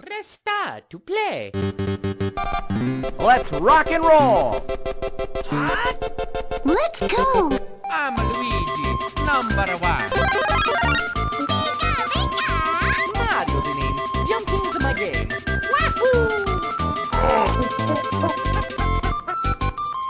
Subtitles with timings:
[0.00, 1.50] Press star to play.
[3.18, 4.64] Let's rock and roll!
[6.64, 7.58] Let's go!
[7.90, 8.90] I'm Luigi,
[9.26, 10.10] number one.
[13.16, 13.98] Mario's the name.
[14.28, 15.28] Jumping's my game.
[15.72, 16.46] Wahoo!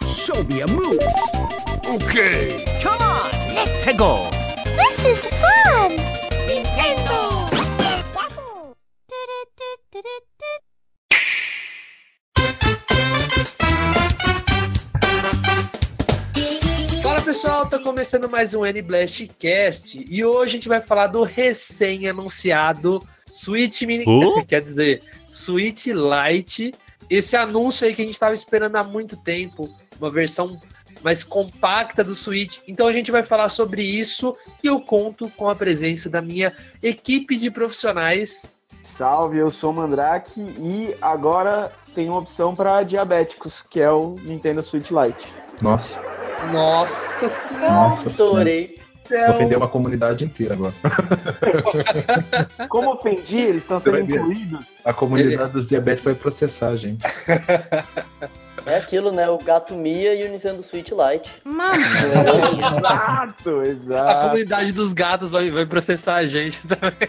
[0.06, 1.34] Show me a moves.
[1.86, 2.64] Okay!
[2.82, 4.28] Come on, let's go.
[4.64, 6.17] This is fun!
[17.68, 23.82] Tá começando mais um N-Blast Cast e hoje a gente vai falar do recém-anunciado Switch
[23.82, 24.06] Mini,
[24.48, 26.72] quer dizer, Switch Lite.
[27.10, 29.68] Esse anúncio aí que a gente tava esperando há muito tempo,
[30.00, 30.58] uma versão
[31.04, 32.60] mais compacta do Switch.
[32.66, 36.54] Então a gente vai falar sobre isso e eu conto com a presença da minha
[36.82, 38.50] equipe de profissionais.
[38.80, 44.16] Salve, eu sou o Mandrake e agora tem uma opção para diabéticos, que é o
[44.22, 45.47] Nintendo Switch Lite.
[45.60, 46.02] Nossa,
[46.52, 48.34] Nossa senhora, Nossa senhora.
[48.34, 48.78] adorei.
[49.30, 50.74] ofendeu uma comunidade inteira agora.
[52.68, 54.82] Como ofendi, eles estão sendo incluídos.
[54.84, 57.04] A comunidade dos diabéticos vai processar, gente.
[58.66, 59.28] É aquilo, né?
[59.28, 61.30] O gato Mia e o Nintendo Switch Lite.
[62.66, 64.22] exato, A exato.
[64.28, 67.08] comunidade dos gatos vai, vai processar a gente também.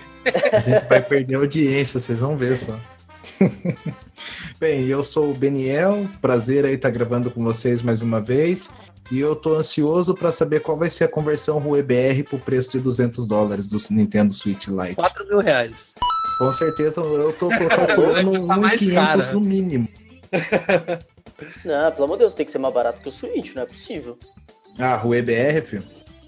[0.53, 2.75] A gente vai perder a audiência, vocês vão ver só.
[4.59, 8.69] Bem, eu sou o Beniel, prazer aí estar gravando com vocês mais uma vez.
[9.11, 12.79] E eu tô ansioso para saber qual vai ser a conversão RUE-BR pro preço de
[12.79, 14.95] 200 dólares do Nintendo Switch Lite.
[14.95, 15.95] 4 mil reais.
[16.37, 19.33] Com certeza eu tô colocando no Tá mais 1.500 cara.
[19.33, 19.87] no mínimo.
[21.65, 23.65] Não, pelo amor de Deus, tem que ser mais barato que o Switch, não é
[23.65, 24.17] possível.
[24.77, 25.83] Ah, RUE-BR, filho.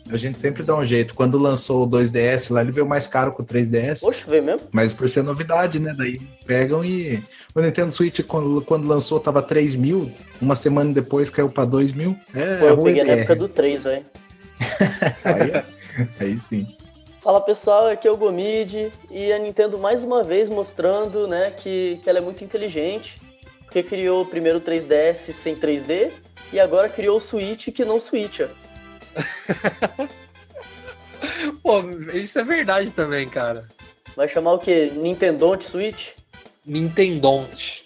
[0.10, 1.14] A gente sempre dá um jeito.
[1.14, 4.04] Quando lançou o 2DS lá, ele veio mais caro que o 3DS.
[4.04, 4.68] Oxe, veio mesmo?
[4.72, 5.94] Mas por ser novidade, né?
[5.98, 7.24] Daí pegam e.
[7.56, 10.12] O Nintendo Switch, quando, quando lançou, tava 3 mil.
[10.42, 12.18] Uma semana depois caiu pra 2 mil.
[12.34, 13.20] É, Pô, eu ruim, peguei na é.
[13.20, 14.06] época do 3, velho.
[15.23, 16.67] Aí, aí sim.
[17.22, 22.00] Fala pessoal, aqui é o Gomid e a Nintendo mais uma vez mostrando, né, que,
[22.04, 23.22] que ela é muito inteligente,
[23.64, 26.11] porque criou primeiro o 3DS sem 3D
[26.52, 28.50] e agora criou o Switch que não switcha.
[31.61, 31.82] Pô,
[32.14, 33.67] isso é verdade também, cara.
[34.16, 34.92] Vai chamar o quê?
[34.95, 36.10] Nintendon't Switch?
[36.66, 37.86] Nintendonte.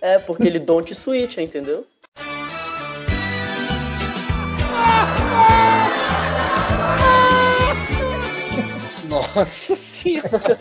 [0.00, 1.86] É, porque ele don't switch, entendeu?
[9.08, 10.58] Nossa senhora.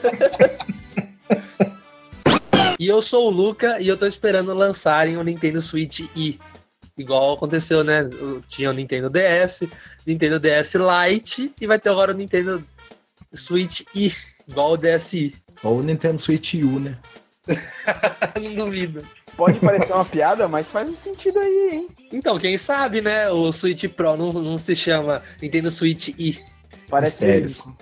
[2.79, 6.39] e eu sou o Luca e eu tô esperando lançarem o Nintendo Switch I.
[6.97, 8.09] Igual aconteceu, né?
[8.47, 9.63] Tinha o Nintendo DS,
[10.06, 12.63] Nintendo DS Lite e vai ter agora o Nintendo
[13.33, 14.13] Switch I,
[14.47, 15.35] igual o DSi.
[15.63, 16.97] Ou o Nintendo Switch U, né?
[18.41, 19.05] Não duvido.
[19.35, 21.88] Pode parecer uma piada, mas faz um sentido aí, hein?
[22.11, 23.29] Então, quem sabe, né?
[23.29, 26.39] O Switch Pro não, não se chama Nintendo Switch I.
[26.89, 27.75] Parece isso.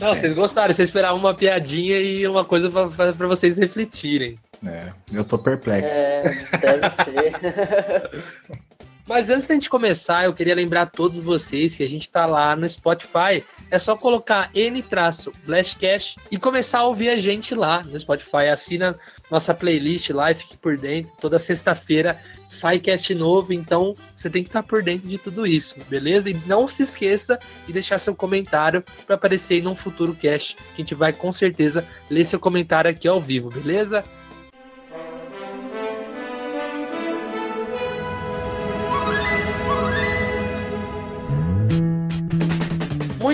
[0.00, 4.38] Não, vocês gostaram, vocês esperavam uma piadinha e uma coisa pra vocês refletirem.
[4.64, 5.92] É, eu tô perplexo.
[5.92, 6.22] É,
[6.60, 8.60] deve ser.
[9.10, 12.26] Mas antes da gente começar, eu queria lembrar a todos vocês que a gente tá
[12.26, 13.44] lá no Spotify.
[13.68, 18.46] É só colocar N-Blastcast e começar a ouvir a gente lá no Spotify.
[18.52, 18.96] Assina
[19.28, 21.10] nossa playlist lá e fique por dentro.
[21.20, 25.74] Toda sexta-feira sai cast novo, então você tem que estar por dentro de tudo isso,
[25.88, 26.30] beleza?
[26.30, 30.62] E não se esqueça de deixar seu comentário para aparecer aí num futuro cast, que
[30.74, 34.04] a gente vai com certeza ler seu comentário aqui ao vivo, beleza?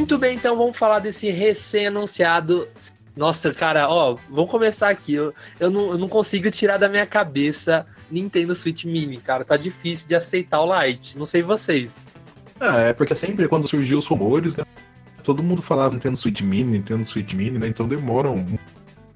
[0.06, 2.68] Muito bem, então vamos falar desse recém-anunciado.
[3.16, 5.14] Nossa, cara, ó, vamos começar aqui.
[5.14, 9.44] Eu, eu, não, eu não consigo tirar da minha cabeça Nintendo Switch Mini, cara.
[9.44, 11.18] Tá difícil de aceitar o Lite.
[11.18, 12.06] Não sei vocês.
[12.60, 14.64] Ah, é porque sempre quando surgiu os rumores, né,
[15.24, 17.66] todo mundo falava Nintendo Switch Mini, Nintendo Switch Mini, né?
[17.66, 18.56] Então demora um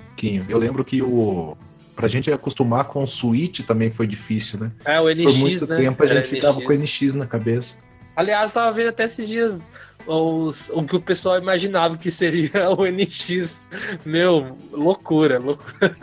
[0.09, 0.45] pouquinho.
[0.49, 1.57] Eu lembro que o.
[1.95, 4.73] Pra gente acostumar com o Switch também foi difícil, né?
[4.85, 5.77] É, o NX, Por muito né?
[5.77, 6.67] tempo a Era gente ficava NX.
[6.67, 7.77] com o NX na cabeça.
[8.17, 9.71] Aliás, tava vendo até esses dias
[10.07, 13.67] os, o que o pessoal imaginava que seria o NX.
[14.05, 15.97] Meu, loucura, loucura.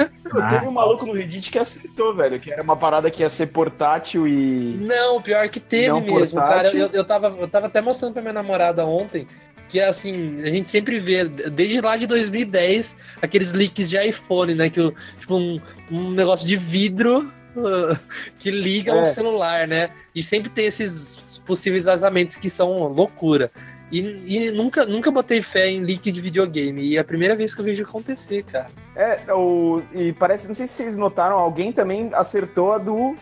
[0.49, 3.47] Teve um maluco no Reddit que aceitou, velho, que era uma parada que ia ser
[3.47, 4.77] portátil e.
[4.77, 6.71] Não, pior que teve Não mesmo, portátil.
[6.71, 6.77] cara.
[6.77, 9.27] Eu, eu, tava, eu tava até mostrando pra minha namorada ontem
[9.69, 14.69] que, assim, a gente sempre vê, desde lá de 2010, aqueles leaks de iPhone, né?
[14.69, 15.59] Que, tipo, um,
[15.91, 17.99] um negócio de vidro uh,
[18.39, 19.01] que liga É.
[19.01, 19.89] um celular, né?
[20.15, 23.51] E sempre tem esses possíveis vazamentos que são loucura.
[23.91, 26.81] E, e nunca, nunca botei fé em leak de videogame.
[26.81, 28.69] E é a primeira vez que eu vejo acontecer, cara.
[28.95, 33.15] É, o, e parece, não sei se vocês notaram, alguém também acertou a do,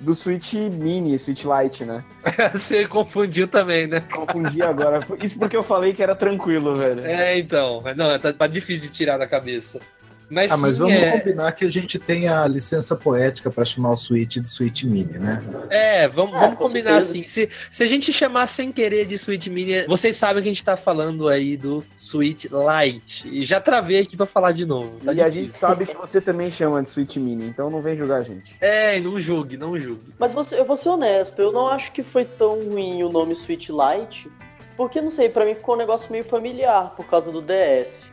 [0.00, 2.04] do Switch Mini, Switch Lite, né?
[2.52, 4.00] Você confundiu também, né?
[4.00, 5.06] Confundi agora.
[5.22, 7.04] Isso porque eu falei que era tranquilo, velho.
[7.04, 7.82] É, então.
[7.96, 9.80] Não, tá, tá difícil de tirar da cabeça.
[10.30, 13.64] Mas, Ah, mas sim, vamos é, combinar que a gente tem a licença poética para
[13.64, 15.42] chamar o Switch de Switch Mini, né?
[15.68, 17.10] é, vamos, Ah, vamos com combinar certeza.
[17.10, 17.24] assim.
[17.26, 20.64] Se, se a gente chamar sem querer de Switch Mini, vocês sabem que a gente
[20.64, 23.28] tá falando aí do Switch Lite.
[23.28, 24.98] E já travei aqui pra falar de novo.
[25.04, 25.42] tá E a difícil.
[25.42, 28.54] gente sabe que você também chama de Switch Mini, então não vem julgar a gente.
[28.60, 30.14] É, não julgue, não julgue.
[30.18, 33.34] Mas você, eu vou ser honesto, eu não acho que foi tão ruim o nome
[33.34, 34.30] Switch Lite,
[34.76, 38.04] porque não sei, pra mim ficou um negócio meio familiar por causa do DS.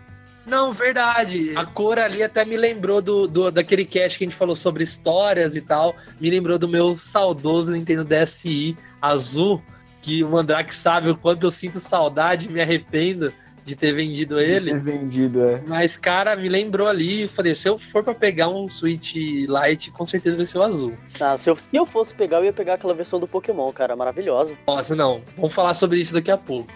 [0.48, 1.52] Não, verdade.
[1.56, 4.84] A cor ali até me lembrou do, do- daquele cast que a gente falou sobre
[4.84, 5.96] histórias e tal.
[6.20, 9.62] Me lembrou do meu saudoso Nintendo DSi azul,
[10.02, 13.34] que o Mandrake sabe o quanto eu sinto saudade, me arrependo
[13.66, 14.72] de ter vendido ele.
[14.72, 15.62] É vendido, é.
[15.68, 17.24] Mas, cara, me lembrou ali.
[17.24, 20.64] eu Falei, se eu for pra pegar um Switch Lite, com certeza vai ser o
[20.64, 20.94] azul.
[21.20, 23.94] Ah, se eu, se eu fosse pegar, eu ia pegar aquela versão do Pokémon, cara,
[23.98, 24.56] maravilhosa.
[24.66, 25.22] Nossa, não.
[25.36, 26.72] Vamos falar sobre isso daqui a pouco.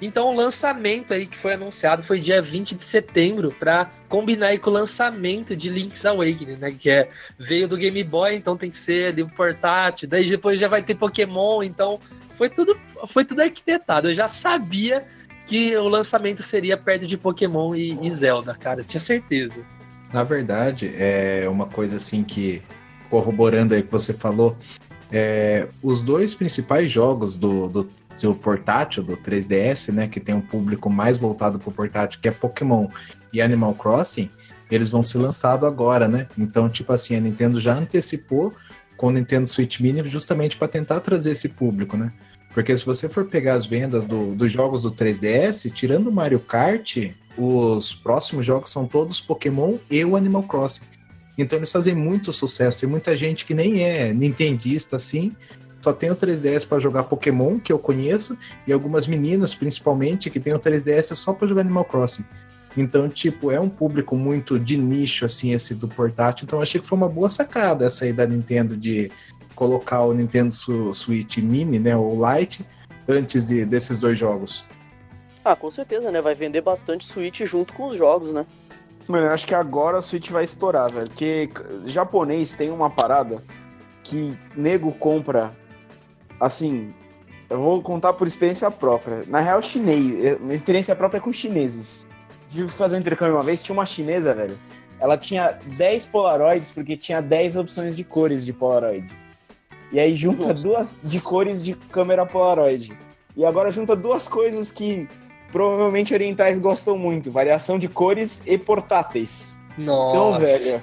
[0.00, 4.58] Então, o lançamento aí que foi anunciado foi dia 20 de setembro para combinar aí
[4.58, 6.74] com o lançamento de Link's Awakening, né?
[6.76, 10.08] Que é, veio do Game Boy, então tem que ser ali o portátil.
[10.08, 12.00] Daí depois já vai ter Pokémon, então
[12.34, 14.08] foi tudo, foi tudo arquitetado.
[14.08, 15.06] Eu já sabia
[15.46, 18.82] que o lançamento seria perto de Pokémon e, e Zelda, cara.
[18.82, 19.64] Tinha certeza.
[20.12, 22.62] Na verdade, é uma coisa assim que,
[23.10, 24.56] corroborando aí o que você falou,
[25.12, 30.40] é, os dois principais jogos do, do, do portátil, do 3DS, né, que tem um
[30.40, 32.88] público mais voltado para o portátil, que é Pokémon
[33.32, 34.30] e Animal Crossing,
[34.70, 36.28] eles vão ser lançados agora, né?
[36.38, 38.52] Então, tipo assim, a Nintendo já antecipou
[38.96, 42.12] com o Nintendo Switch Mini justamente para tentar trazer esse público, né?
[42.52, 47.10] Porque se você for pegar as vendas do- dos jogos do 3DS, tirando Mario Kart,
[47.36, 50.84] os próximos jogos são todos Pokémon e o Animal Crossing.
[51.38, 52.80] Então eles fazem muito sucesso.
[52.80, 55.34] Tem muita gente que nem é nintendista assim,
[55.80, 58.36] só tem o 3DS para jogar Pokémon, que eu conheço,
[58.66, 62.24] e algumas meninas, principalmente, que tem o 3DS só para jogar Animal Crossing.
[62.76, 66.44] Então, tipo, é um público muito de nicho, assim, esse do portátil.
[66.44, 69.10] Então, eu achei que foi uma boa sacada essa aí da Nintendo de
[69.54, 70.52] colocar o Nintendo
[70.94, 72.64] Switch Mini, né, ou Lite,
[73.08, 74.64] antes de, desses dois jogos.
[75.44, 76.20] Ah, com certeza, né?
[76.20, 78.44] Vai vender bastante Switch junto com os jogos, né?
[79.08, 81.08] Mano, eu acho que agora o Switch vai estourar, velho.
[81.08, 81.50] Porque
[81.86, 83.42] japonês tem uma parada
[84.02, 85.50] que nego compra.
[86.40, 86.94] Assim,
[87.50, 89.22] eu vou contar por experiência própria.
[89.26, 90.40] Na real, chinês.
[90.40, 92.06] Minha experiência própria é com chineses.
[92.48, 94.58] Fui fazer um intercâmbio uma vez, tinha uma chinesa, velho.
[94.98, 99.10] Ela tinha 10 Polaroids porque tinha 10 opções de cores de Polaroid.
[99.92, 100.62] E aí junta Nossa.
[100.62, 102.96] duas de cores de câmera Polaroid.
[103.36, 105.08] E agora junta duas coisas que
[105.50, 109.56] provavelmente orientais gostam muito: variação de cores e portáteis.
[109.82, 110.40] Então, Nossa.
[110.46, 110.82] velho.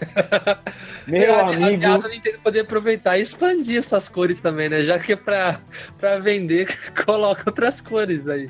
[1.07, 1.65] Meu amigo.
[1.65, 4.83] Aliás, a Nintendo poder aproveitar e expandir essas cores também, né?
[4.83, 5.59] Já que é pra,
[5.97, 6.67] pra vender,
[7.05, 8.49] coloca outras cores aí.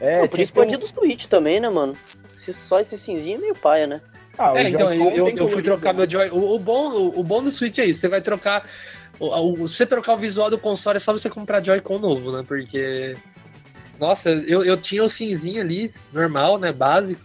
[0.00, 1.96] É, Pô, podia tinha que ter expandir do Switch também, né, mano?
[2.38, 4.00] Se só esse cinzinho é meio paia, né?
[4.04, 6.00] um- Ah, o É, então, eu, eu, fui trocar né?
[6.00, 6.30] meu Joy.
[6.30, 8.68] O, o bom, o, o bom do Switch é isso: você vai trocar.
[9.18, 12.32] O, o- se você trocar o visual do console, é só você comprar Joy-Con novo,
[12.32, 12.44] né?
[12.46, 13.16] Porque.
[14.00, 16.72] Nossa, eu, eu tinha o cinzinho ali, normal, né?
[16.72, 17.20] Básico.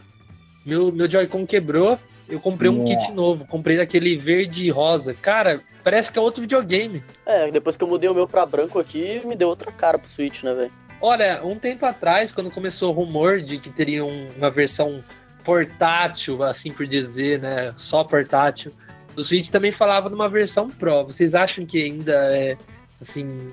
[0.66, 1.98] Meu, meu Joy-Con quebrou.
[2.30, 2.96] Eu comprei um Nossa.
[3.08, 3.46] kit novo.
[3.46, 5.13] Comprei daquele verde e rosa.
[5.13, 7.03] Cara, parece que é outro videogame.
[7.25, 10.08] É, depois que eu mudei o meu pra branco aqui, me deu outra cara pro
[10.08, 10.72] Switch, né, velho?
[11.01, 15.03] Olha, um tempo atrás, quando começou o rumor de que teria um- uma versão
[15.44, 17.74] portátil, assim por dizer, né?
[17.75, 18.72] Só portátil.
[19.15, 21.06] O Switch também falava numa versão Pro.
[21.06, 22.56] Vocês acham que ainda é
[23.01, 23.50] assim,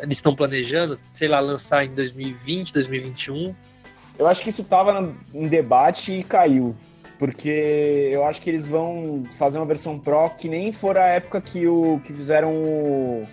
[0.00, 3.54] eles estão planejando, sei lá, lançar em 2020, 2021?
[4.18, 6.74] Eu acho que isso tava em debate e caiu.
[7.24, 11.40] Porque eu acho que eles vão fazer uma versão Pro que nem for a época
[11.40, 13.24] que, o, que fizeram o,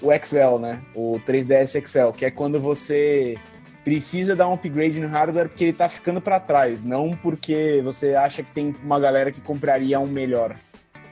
[0.00, 0.80] o Excel, né?
[0.94, 3.36] O 3DS Excel, que é quando você
[3.82, 8.14] precisa dar um upgrade no hardware porque ele tá ficando para trás, não porque você
[8.14, 10.54] acha que tem uma galera que compraria um melhor,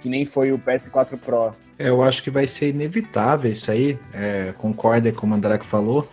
[0.00, 1.56] que nem foi o PS4 Pro.
[1.76, 6.08] É, eu acho que vai ser inevitável isso aí, é, concorda com o Mandrake falou,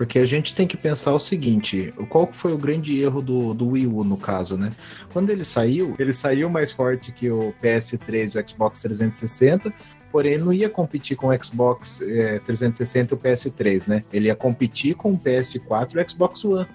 [0.00, 3.68] porque a gente tem que pensar o seguinte, qual foi o grande erro do, do
[3.68, 4.72] Wii U no caso, né?
[5.12, 9.70] Quando ele saiu, ele saiu mais forte que o PS3 e o Xbox 360,
[10.10, 14.02] porém não ia competir com o Xbox é, 360 e o PS3, né?
[14.10, 16.66] Ele ia competir com o PS4 e o Xbox One.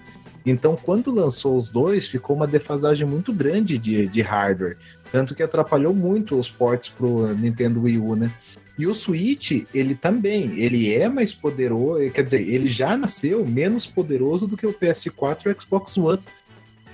[0.46, 4.76] Então, quando lançou os dois, ficou uma defasagem muito grande de, de hardware.
[5.10, 8.32] Tanto que atrapalhou muito os ports pro Nintendo Wii U, né?
[8.78, 13.86] E o Switch, ele também, ele é mais poderoso, quer dizer, ele já nasceu menos
[13.86, 16.22] poderoso do que o PS4 e o Xbox One.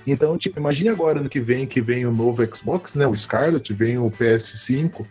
[0.07, 3.07] Então, tipo, imagine agora no que vem, que vem o novo Xbox, né?
[3.07, 5.05] O Scarlet, vem o PS5.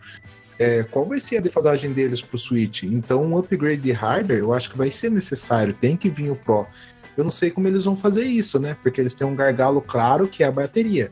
[0.57, 2.83] É, qual vai ser a defasagem deles pro Switch?
[2.83, 6.35] Então, um upgrade de hardware eu acho que vai ser necessário, tem que vir o
[6.35, 6.67] Pro.
[7.17, 8.75] Eu não sei como eles vão fazer isso, né?
[8.81, 11.11] Porque eles têm um gargalo claro que é a bateria.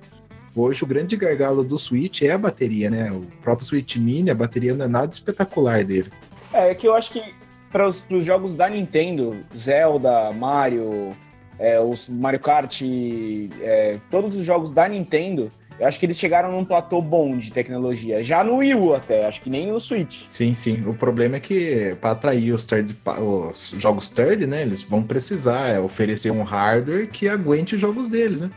[0.56, 3.12] Hoje o grande gargalo do Switch é a bateria, né?
[3.12, 6.12] O próprio Switch Mini, a bateria não é nada espetacular dele.
[6.54, 7.24] É, é que eu acho que
[7.72, 11.16] para os jogos da Nintendo, Zelda, Mario,
[11.58, 12.82] é, os Mario Kart,
[13.62, 17.52] é, todos os jogos da Nintendo, eu acho que eles chegaram num platô bom de
[17.52, 18.22] tecnologia.
[18.22, 20.26] Já no Wii U até, acho que nem no Switch.
[20.28, 20.84] Sim, sim.
[20.86, 25.70] O problema é que para atrair os, third, os jogos third, né, eles vão precisar
[25.70, 28.52] é, oferecer um hardware que aguente os jogos deles, né?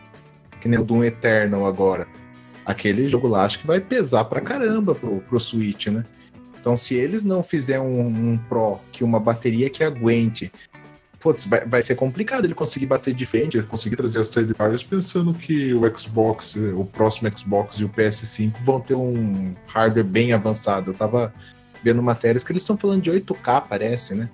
[0.65, 2.09] Que nem o Doom Eternal agora.
[2.65, 6.07] Aquele jogo lá acho que vai pesar pra caramba pro, pro Switch, né?
[6.59, 10.51] Então, se eles não fizerem um, um Pro que uma bateria que aguente,
[11.21, 14.83] putz, vai, vai ser complicado ele conseguir bater de frente, conseguir trazer as third parties,
[14.83, 20.33] pensando que o Xbox, o próximo Xbox e o PS5 vão ter um hardware bem
[20.33, 20.93] avançado.
[20.93, 21.35] Eu tava
[21.83, 24.31] vendo matérias que eles estão falando de 8K, parece, né?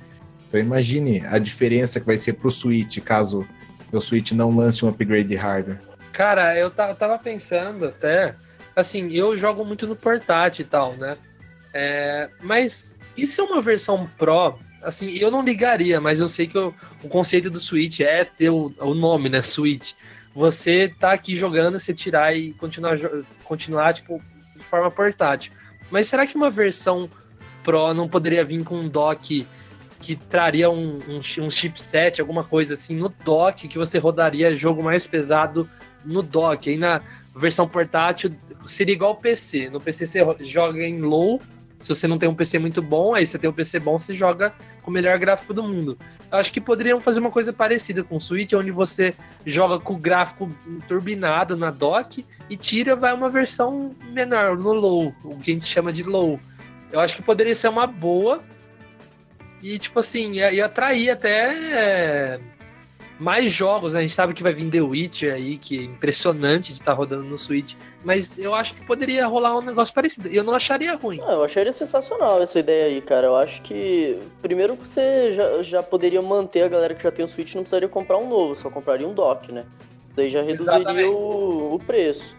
[0.46, 3.44] Então imagine a diferença que vai ser pro Switch caso
[3.90, 5.89] o Switch não lance um upgrade de hardware.
[6.12, 8.34] Cara, eu tava pensando até,
[8.74, 11.16] assim, eu jogo muito no portátil e tal, né?
[11.72, 14.58] É, mas isso é uma versão Pro?
[14.82, 16.74] Assim, eu não ligaria, mas eu sei que o,
[17.08, 19.42] conceito do Switch é ter o, o, nome, né?
[19.42, 19.92] Switch.
[20.34, 22.96] Você tá aqui jogando, você tirar e continuar,
[23.44, 24.22] continuar tipo,
[24.56, 25.52] de forma portátil.
[25.90, 27.10] Mas será que uma versão
[27.62, 29.46] Pro não poderia vir com um dock
[30.00, 34.82] que traria um, um, um chipset, alguma coisa assim, no dock, que você rodaria jogo
[34.82, 35.68] mais pesado
[36.04, 36.68] no dock?
[36.68, 37.00] Aí na
[37.34, 38.34] versão portátil
[38.66, 39.70] seria igual ao PC.
[39.70, 41.40] No PC você joga em low
[41.80, 44.14] se você não tem um PC muito bom, aí você tem um PC bom, você
[44.14, 44.52] joga
[44.82, 45.98] com o melhor gráfico do mundo.
[46.30, 49.14] Eu acho que poderiam fazer uma coisa parecida com o Switch, onde você
[49.46, 50.54] joga com o gráfico
[50.86, 55.64] turbinado na dock e tira vai uma versão menor, no low, o que a gente
[55.64, 56.38] chama de low.
[56.92, 58.42] Eu acho que poderia ser uma boa
[59.62, 62.40] e, tipo assim, ia, ia atrair até é,
[63.20, 63.98] mais jogos, né?
[63.98, 66.96] A gente sabe que vai vir The Witcher aí, que é impressionante de estar tá
[66.96, 67.74] rodando no Switch.
[68.02, 70.28] Mas eu acho que poderia rolar um negócio parecido.
[70.28, 71.18] Eu não acharia ruim.
[71.18, 73.26] Não, eu acharia sensacional essa ideia aí, cara.
[73.26, 74.18] Eu acho que.
[74.40, 77.88] Primeiro você já, já poderia manter a galera que já tem o Switch, não precisaria
[77.88, 79.66] comprar um novo, só compraria um dock, né?
[80.16, 82.34] Daí já reduziria o, o, preço.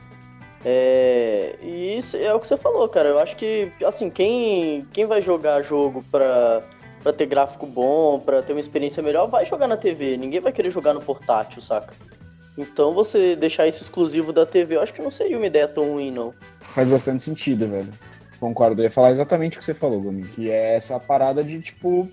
[0.65, 3.09] É, e isso é o que você falou, cara.
[3.09, 6.63] Eu acho que, assim, quem, quem vai jogar jogo pra
[7.01, 10.17] para ter gráfico bom, para ter uma experiência melhor, vai jogar na TV.
[10.17, 11.93] Ninguém vai querer jogar no portátil, saca?
[12.57, 15.91] Então você deixar isso exclusivo da TV, eu acho que não seria uma ideia tão
[15.91, 16.33] ruim, não.
[16.59, 17.91] Faz bastante sentido, velho.
[18.39, 18.81] Concordo.
[18.81, 22.09] Eu ia falar exatamente o que você falou, Gomi, que é essa parada de tipo.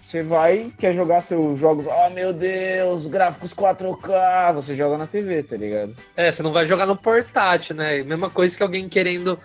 [0.00, 5.42] Você vai, quer jogar seus jogos, oh meu Deus, gráficos 4K, você joga na TV,
[5.42, 5.96] tá ligado?
[6.16, 8.04] É, você não vai jogar no portátil, né?
[8.04, 9.36] Mesma coisa que alguém querendo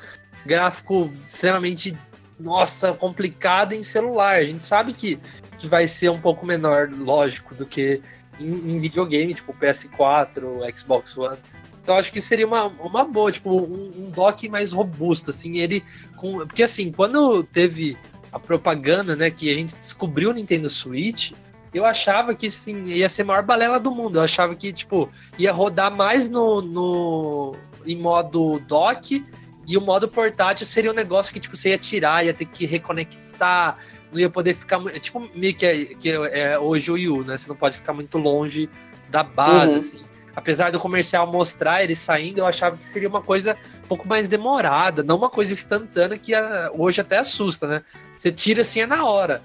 [0.46, 1.98] gráfico extremamente
[2.44, 4.36] nossa, complicado em celular.
[4.36, 5.18] A gente sabe que,
[5.58, 8.02] que vai ser um pouco menor, lógico, do que
[8.40, 11.38] em, em videogame, tipo PS4, Xbox One.
[11.82, 15.84] Então acho que seria uma, uma boa, tipo, um, um dock mais robusto, assim, ele
[16.18, 16.38] com.
[16.46, 17.98] Porque assim, quando teve
[18.32, 21.32] a propaganda, né, que a gente descobriu o Nintendo Switch,
[21.74, 24.18] eu achava que sim, ia ser a maior balela do mundo.
[24.18, 29.24] Eu achava que, tipo, ia rodar mais no, no em modo dock
[29.66, 32.66] e o modo portátil seria um negócio que tipo, você ia tirar, ia ter que
[32.66, 33.78] reconectar,
[34.12, 34.80] não ia poder ficar.
[35.00, 37.38] Tipo, meio que é, que é hoje o Wii U, né?
[37.38, 38.70] Você não pode ficar muito longe
[39.10, 39.78] da base, uhum.
[39.78, 40.02] assim.
[40.36, 44.28] Apesar do comercial mostrar ele saindo, eu achava que seria uma coisa um pouco mais
[44.28, 46.34] demorada, não uma coisa instantânea que
[46.74, 47.84] hoje até assusta, né?
[48.16, 49.44] Você tira assim é na hora.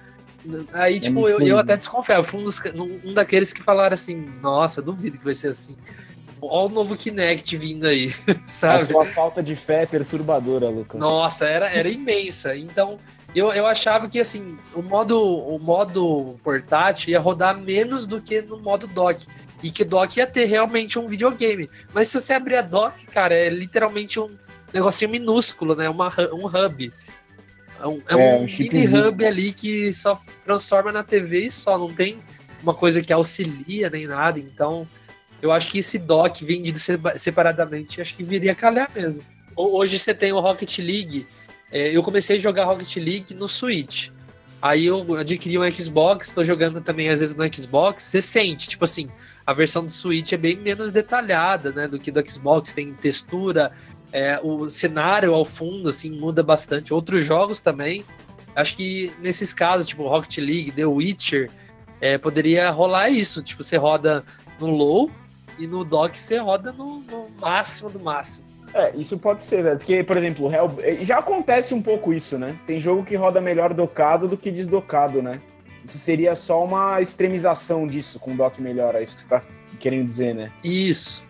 [0.73, 2.15] Aí, é tipo, eu, eu até desconfio.
[2.15, 2.61] Eu fui um, dos,
[3.05, 5.77] um daqueles que falaram assim: nossa, duvido que vai ser assim.
[6.41, 8.11] Olha o novo Kinect vindo aí,
[8.47, 8.83] sabe?
[8.83, 11.01] A sua falta de fé é perturbadora, Lucas.
[11.01, 12.57] Nossa, era, era imensa.
[12.57, 12.99] Então,
[13.35, 18.41] eu, eu achava que, assim, o modo, o modo portátil ia rodar menos do que
[18.41, 19.27] no modo dock.
[19.63, 21.69] E que dock ia ter realmente um videogame.
[21.93, 24.31] Mas se você abrir a dock, cara, é literalmente um
[24.73, 25.89] negocinho minúsculo, né?
[25.89, 26.93] Uma, um hub.
[27.81, 31.51] É um, é é, um, um mini hub ali que só transforma na TV e
[31.51, 31.77] só.
[31.77, 32.19] Não tem
[32.63, 34.39] uma coisa que auxilia nem nada.
[34.39, 34.87] Então,
[35.41, 36.79] eu acho que esse dock vendido
[37.17, 39.23] separadamente, acho que viria a calhar mesmo.
[39.57, 41.27] Hoje você tem o Rocket League.
[41.71, 44.11] É, eu comecei a jogar Rocket League no Switch.
[44.61, 48.03] Aí eu adquiri um Xbox, estou jogando também às vezes no Xbox.
[48.05, 49.09] Você sente, tipo assim,
[49.47, 52.73] a versão do Switch é bem menos detalhada, né, do que do Xbox.
[52.73, 53.73] Tem textura,
[54.13, 56.93] é, o cenário ao fundo, assim, muda bastante.
[56.93, 58.05] Outros jogos também.
[58.57, 61.51] Acho que nesses casos, tipo Rocket League, The Witcher,
[62.01, 63.43] é, poderia rolar isso.
[63.43, 64.25] Tipo, você roda
[64.59, 65.11] no low,
[65.59, 68.47] e no dock você roda no, no máximo do máximo.
[68.75, 69.79] É, isso pode ser, velho.
[69.79, 70.71] Porque, por exemplo, o Hell...
[71.01, 72.57] já acontece um pouco isso, né?
[72.67, 75.41] Tem jogo que roda melhor docado do que desdocado, né?
[75.85, 79.43] Isso seria só uma extremização disso com o dock melhor, é isso que você tá
[79.79, 80.53] querendo dizer, né?
[80.63, 81.25] Isso.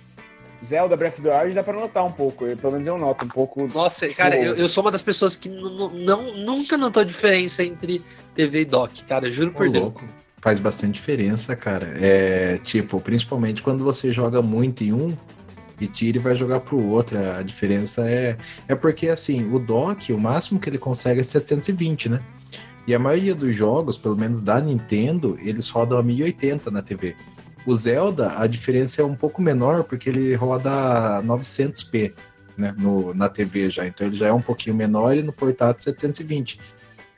[0.65, 3.25] Zelda Breath of the Wild dá pra notar um pouco, eu, pelo menos eu noto
[3.25, 3.69] um pouco.
[3.73, 8.03] Nossa, cara, eu, eu sou uma das pessoas que não, nunca notou diferença entre
[8.35, 9.85] TV e dock, cara, juro por Deus.
[9.85, 10.09] louco.
[10.41, 11.95] Faz bastante diferença, cara.
[12.01, 15.17] É tipo, principalmente quando você joga muito em um
[15.81, 17.19] e tira e vai jogar pro outro.
[17.19, 18.37] A diferença é.
[18.67, 22.21] É porque assim, o dock, o máximo que ele consegue é 720, né?
[22.87, 27.15] E a maioria dos jogos, pelo menos da Nintendo, eles rodam a 1080 na TV.
[27.67, 32.15] O Zelda, a diferença é um pouco menor porque ele roda 900p
[32.57, 33.87] né, no, na TV já.
[33.87, 36.59] Então ele já é um pouquinho menor e no portátil 720.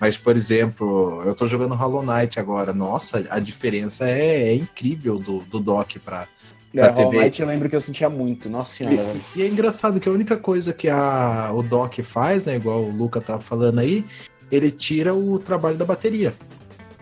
[0.00, 2.72] Mas, por exemplo, eu tô jogando Hollow Knight agora.
[2.72, 6.26] Nossa, a diferença é, é incrível do, do dock pra.
[6.72, 7.22] É, na Hollow TV.
[7.22, 9.20] Knight eu lembro que eu sentia muito, nossa senhora, velho.
[9.36, 12.90] E é engraçado que a única coisa que a, o dock faz, né, igual o
[12.90, 14.04] Luca tava falando aí,
[14.50, 16.32] ele tira o trabalho da bateria.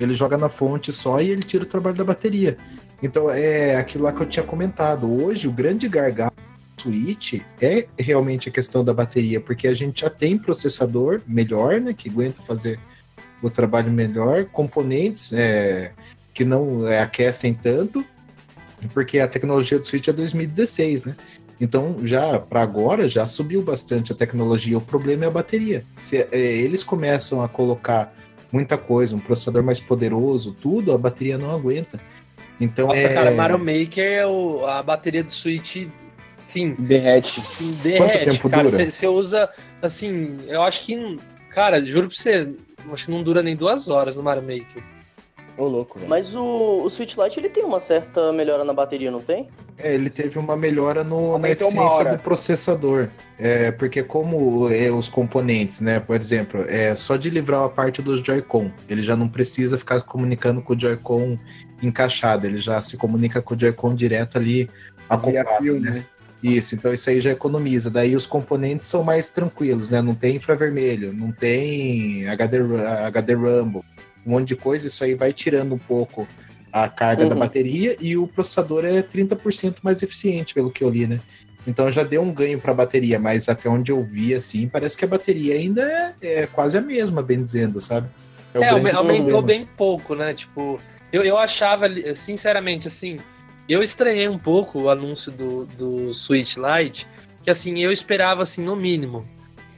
[0.00, 2.56] Ele joga na fonte só e ele tira o trabalho da bateria.
[3.00, 5.08] Então é aquilo lá que eu tinha comentado.
[5.22, 6.32] Hoje, o grande gargalo
[6.80, 11.92] Switch é realmente a questão da bateria, porque a gente já tem processador melhor, né,
[11.92, 12.78] que aguenta fazer
[13.42, 15.92] o trabalho melhor, componentes é,
[16.34, 18.04] que não é, aquecem tanto,
[18.92, 21.16] porque a tecnologia do Switch é 2016, né?
[21.60, 24.78] Então, já para agora, já subiu bastante a tecnologia.
[24.78, 25.84] O problema é a bateria.
[25.96, 28.14] Se é, eles começam a colocar
[28.52, 32.00] muita coisa, um processador mais poderoso, tudo, a bateria não aguenta.
[32.60, 33.12] Então, Nossa, é...
[33.12, 34.24] cara, Mario Maker,
[34.68, 35.88] a bateria do Switch,
[36.40, 37.40] sim, Derrete.
[37.52, 38.70] sim derrete, tempo cara.
[38.70, 38.90] dura?
[38.90, 39.48] Você usa,
[39.82, 41.18] assim, eu acho que,
[41.50, 42.48] cara, juro pra você,
[42.86, 44.82] eu acho que não dura nem duas horas no Mario Maker.
[45.58, 46.08] Ô, louco, velho.
[46.08, 49.48] Mas o, o Switch Lite ele tem uma certa melhora na bateria, não tem?
[49.76, 53.08] É, ele teve uma melhora no, na eficiência do processador.
[53.36, 55.98] É, porque como é, os componentes, né?
[55.98, 58.70] Por exemplo, é só de livrar a parte dos Joy-Con.
[58.88, 61.36] Ele já não precisa ficar comunicando com o Joy-Con
[61.82, 62.46] encaixado.
[62.46, 64.70] Ele já se comunica com o Joy-Con direto ali
[65.08, 65.90] acoplado, fio, né?
[65.90, 66.04] né?
[66.42, 67.90] Isso, então isso aí já economiza.
[67.90, 70.00] Daí os componentes são mais tranquilos, né?
[70.00, 72.58] Não tem infravermelho, não tem HD,
[73.06, 73.82] HD Rumble,
[74.24, 74.86] um monte de coisa.
[74.86, 76.28] Isso aí vai tirando um pouco
[76.72, 77.40] a carga da Uhum.
[77.40, 81.20] bateria e o processador é 30% mais eficiente, pelo que eu li, né?
[81.66, 84.96] Então já deu um ganho para a bateria, mas até onde eu vi, assim, parece
[84.96, 88.08] que a bateria ainda é, é quase a mesma, bem dizendo, sabe?
[88.54, 89.42] É, grande aumentou problema.
[89.42, 90.32] bem pouco, né?
[90.34, 90.80] Tipo,
[91.12, 93.18] eu, eu achava, sinceramente, assim,
[93.68, 97.06] eu estranhei um pouco o anúncio do, do Switch Lite,
[97.42, 99.26] que assim, eu esperava, assim, no mínimo,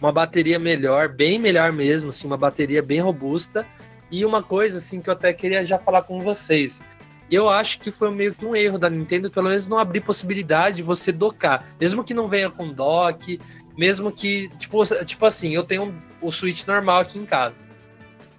[0.01, 3.67] uma bateria melhor, bem melhor mesmo, assim, uma bateria bem robusta,
[4.11, 6.83] e uma coisa, assim, que eu até queria já falar com vocês.
[7.31, 10.79] Eu acho que foi meio que um erro da Nintendo, pelo menos não abrir possibilidade
[10.79, 11.65] de você docar.
[11.81, 13.41] Mesmo que não venha com dock,
[13.79, 17.63] mesmo que, tipo, tipo assim, eu tenho o Switch normal aqui em casa.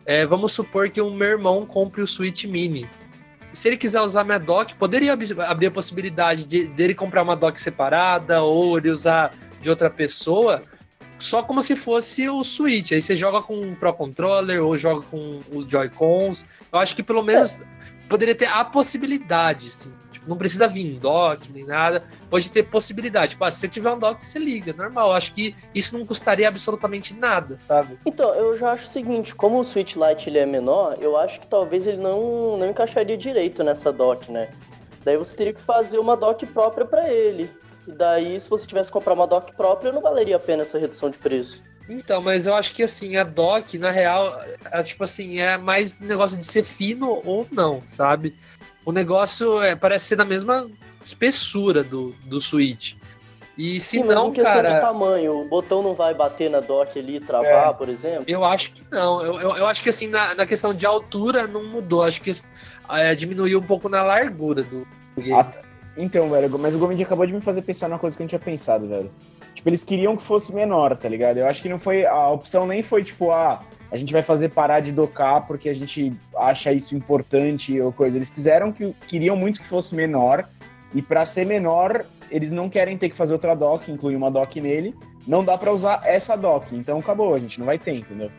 [0.06, 2.90] É, vamos supor que o meu irmão compre o Switch Mini.
[3.54, 7.36] Se ele quiser usar minha dock, poderia ab- abrir a possibilidade de, dele comprar uma
[7.36, 10.64] dock separada ou ele usar de outra pessoa,
[11.20, 12.94] só como se fosse o Switch.
[12.94, 16.46] Aí você joga com o Pro Controller ou joga com os Joy-Cons.
[16.72, 17.64] Eu acho que pelo menos
[18.10, 19.92] poderia ter a possibilidade, assim.
[20.28, 22.04] Não precisa vir em dock nem nada.
[22.30, 23.32] Pode ter possibilidade.
[23.32, 25.14] Tipo, ah, se você tiver um dock, você liga, normal.
[25.14, 27.98] Acho que isso não custaria absolutamente nada, sabe?
[28.06, 31.40] Então, eu já acho o seguinte, como o Switch Lite ele é menor, eu acho
[31.40, 34.50] que talvez ele não, não encaixaria direito nessa dock, né?
[35.04, 37.50] Daí você teria que fazer uma dock própria para ele.
[37.88, 40.78] E daí, se você tivesse que comprar uma dock própria, não valeria a pena essa
[40.78, 41.64] redução de preço.
[41.90, 44.40] Então, mas eu acho que assim, a dock, na real,
[44.72, 48.36] é, tipo assim, é mais negócio de ser fino ou não, sabe?
[48.86, 50.70] O negócio é, parece ser da mesma
[51.04, 52.96] espessura do, do Switch.
[53.58, 56.50] E se Sim, mas não, em questão de cara, tamanho, o botão não vai bater
[56.50, 58.24] na dock ali e travar, por exemplo?
[58.28, 59.22] eu acho que não.
[59.22, 62.04] Eu, eu, eu acho que assim, na, na questão de altura não mudou.
[62.04, 62.32] Acho que
[62.90, 65.34] é, diminuiu um pouco na largura do, game.
[65.34, 65.52] Ah.
[65.98, 68.30] Então, velho, mas o Gomid acabou de me fazer pensar numa coisa que eu não
[68.30, 69.12] tinha pensado, velho.
[69.54, 71.38] Tipo, eles queriam que fosse menor, tá ligado?
[71.38, 72.06] Eu acho que não foi.
[72.06, 75.74] A opção nem foi, tipo, ah, a gente vai fazer parar de docar porque a
[75.74, 78.18] gente acha isso importante ou coisa.
[78.18, 80.48] Eles quiseram que queriam muito que fosse menor.
[80.94, 84.60] E pra ser menor, eles não querem ter que fazer outra dock, incluir uma dock
[84.62, 84.96] nele.
[85.28, 86.74] Não dá pra usar essa dock.
[86.76, 88.32] Então acabou, a gente não vai ter, entendeu?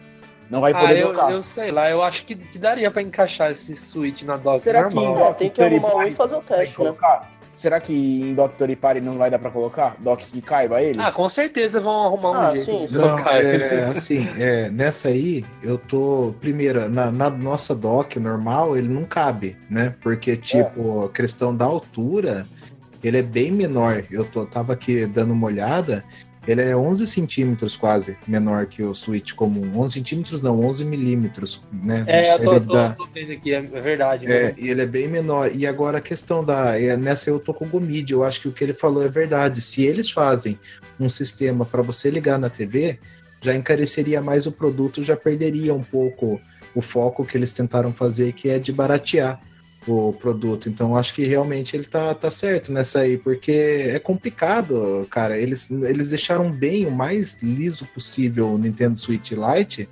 [0.51, 1.31] Não vai Ah, poder eu, docar.
[1.33, 4.88] eu sei lá, eu acho que, que daria pra encaixar esse Switch na dock Será
[4.88, 5.15] que normal.
[5.15, 6.87] em dock tem que arrumar um e fazer o teste, né?
[6.87, 7.31] colocar?
[7.55, 9.95] Será que em Dock Third Party não vai dar pra colocar?
[10.01, 10.99] Dock que caiba ele?
[11.01, 12.65] Ah, com certeza vão arrumar um Ah, jeito.
[12.65, 12.97] sim.
[12.99, 13.45] Não, docar.
[13.45, 16.35] é, assim, é, nessa aí, eu tô.
[16.41, 19.95] Primeiro, na, na nossa dock normal, ele não cabe, né?
[20.01, 22.47] Porque, tipo, a questão da altura,
[23.05, 24.05] ele é bem menor.
[24.11, 26.03] Eu tô, tava aqui dando uma olhada.
[26.47, 29.79] Ele é 11 centímetros quase menor que o Switch comum.
[29.79, 32.05] 11 centímetros não, 11 milímetros, né?
[32.09, 34.27] É, eu tô, Ele tô, dá- tô vendo aqui, é verdade.
[34.27, 34.55] é, né?
[34.59, 35.55] e ele é bem menor.
[35.55, 36.79] E agora a questão da.
[36.81, 39.09] é, nessa eu tô com o Gomid, eu acho que o que ele falou é
[39.09, 39.61] verdade.
[39.61, 40.59] Se eles fazem
[40.99, 42.99] um sistema para você ligar na TV,
[43.41, 46.41] já encareceria mais o produto, já perderia um pouco
[46.75, 49.41] o foco que eles tentaram fazer, que é de baratear
[49.87, 50.68] o produto.
[50.68, 53.53] Então acho que realmente ele tá, tá certo nessa aí, porque
[53.88, 55.38] é complicado, cara.
[55.38, 59.88] Eles, eles deixaram bem o mais liso possível o Nintendo Switch Lite,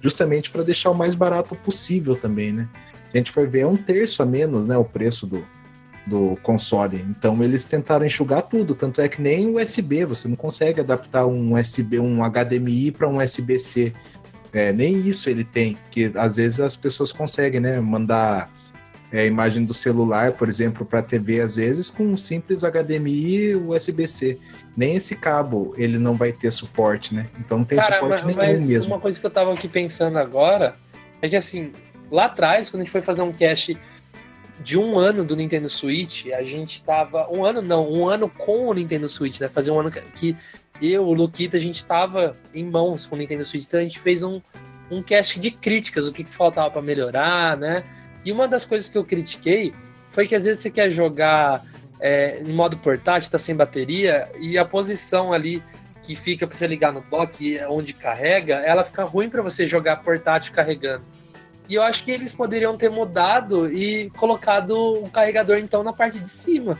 [0.00, 2.68] justamente para deixar o mais barato possível também, né?
[3.14, 5.46] a gente for ver, é um terço a menos, né, o preço do,
[6.06, 7.04] do console.
[7.08, 11.54] Então eles tentaram enxugar tudo, tanto é que nem USB, você não consegue adaptar um
[11.54, 13.92] USB, um HDMI para um USB-C.
[14.52, 18.50] É, nem isso ele tem, que às vezes as pessoas conseguem, né, mandar
[19.14, 23.54] é, a imagem do celular, por exemplo, para TV, às vezes com um simples HDMI
[23.54, 24.40] USB-C.
[24.76, 27.28] Nem esse cabo ele não vai ter suporte, né?
[27.38, 28.92] Então não tem Cara, suporte mas, nenhum mas mesmo.
[28.92, 30.74] uma coisa que eu tava aqui pensando agora
[31.22, 31.72] é que assim,
[32.10, 33.78] lá atrás, quando a gente foi fazer um cast
[34.64, 37.30] de um ano do Nintendo Switch, a gente tava.
[37.30, 39.48] Um ano não, um ano com o Nintendo Switch, né?
[39.48, 40.36] Fazer um ano que-
[40.82, 44.00] eu, o Luquita, a gente tava em mãos com o Nintendo Switch, então a gente
[44.00, 44.40] fez um,
[44.90, 47.84] um cast de críticas, o que, que faltava pra melhorar, né?
[48.24, 49.74] E uma das coisas que eu critiquei
[50.10, 51.64] foi que às vezes você quer jogar
[52.00, 55.62] é, em modo portátil, tá sem bateria, e a posição ali
[56.02, 60.02] que fica para você ligar no dock, onde carrega, ela fica ruim para você jogar
[60.02, 61.02] portátil carregando.
[61.68, 66.20] E eu acho que eles poderiam ter mudado e colocado o carregador então na parte
[66.20, 66.78] de cima.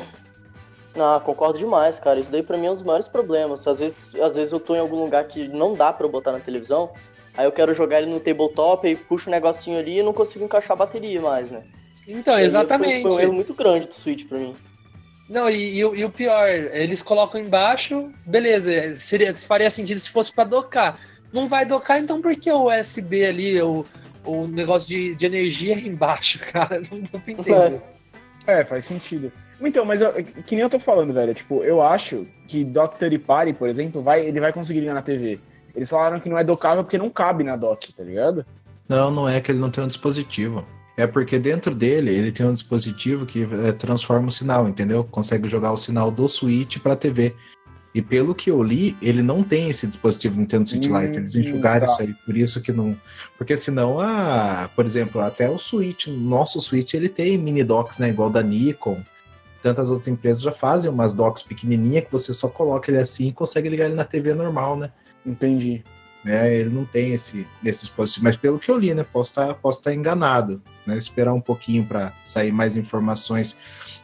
[0.95, 2.21] Não, concordo demais, cara.
[2.21, 3.67] Isso daí pra mim é um dos maiores problemas.
[3.67, 6.39] Às vezes, às vezes eu tô em algum lugar que não dá eu botar na
[6.39, 6.93] televisão,
[7.37, 10.45] aí eu quero jogar ele no tabletop, aí puxo um negocinho ali e não consigo
[10.45, 11.63] encaixar a bateria mais, né?
[12.07, 13.03] Então, E aí exatamente.
[13.03, 14.55] Foi, um erro muito grande do Switch pra mim.
[15.29, 20.11] Não, e, e o- e o pior, eles colocam embaixo, beleza, seria, faria sentido se
[20.11, 21.01] fosse para docar.
[21.33, 23.85] Não vai docar, então por que o USB ali, o,
[24.25, 26.81] o negócio de, de energia embaixo, cara?
[27.13, 27.81] Não pra entender.
[28.47, 29.33] É, faz sentido.
[29.59, 31.33] Então, mas eu- que nem eu tô falando, velho.
[31.33, 35.01] Tipo, eu acho que Dock Third Party, por exemplo, vai, ele vai conseguir ligar na
[35.01, 35.41] TV.
[35.75, 38.47] Eles falaram que não é docável porque não cabe na dock, tá ligado?
[38.89, 40.65] Não, não é que ele não tem um dispositivo.
[40.97, 45.03] É porque dentro dele ele tem um dispositivo que é, transforma o sinal, entendeu?
[45.03, 47.35] Consegue jogar o sinal do Switch para TV.
[47.93, 51.19] E pelo que eu li, ele não tem esse dispositivo Nintendo Switch Hum, Lite.
[51.19, 51.93] Eles enxugaram tá.
[51.93, 52.97] isso aí, por isso que não.
[53.39, 58.09] Porque senão, a, por exemplo, até o Switch, nosso Switch, ele tem mini docks, né?
[58.09, 59.01] Igual da Nikon.
[59.63, 63.33] Tantas outras empresas já fazem umas docks pequenininhas que você só coloca ele assim e
[63.33, 64.91] consegue ligar ele na TV normal, né?
[65.25, 65.85] Entendi.
[66.25, 66.55] né?
[66.55, 69.05] Ele não tem esse, esse dispositivo, mas pelo que eu li, né?
[69.05, 70.97] Posso estar posso estar enganado, né?
[70.97, 73.57] Esperar um pouquinho para sair mais informações.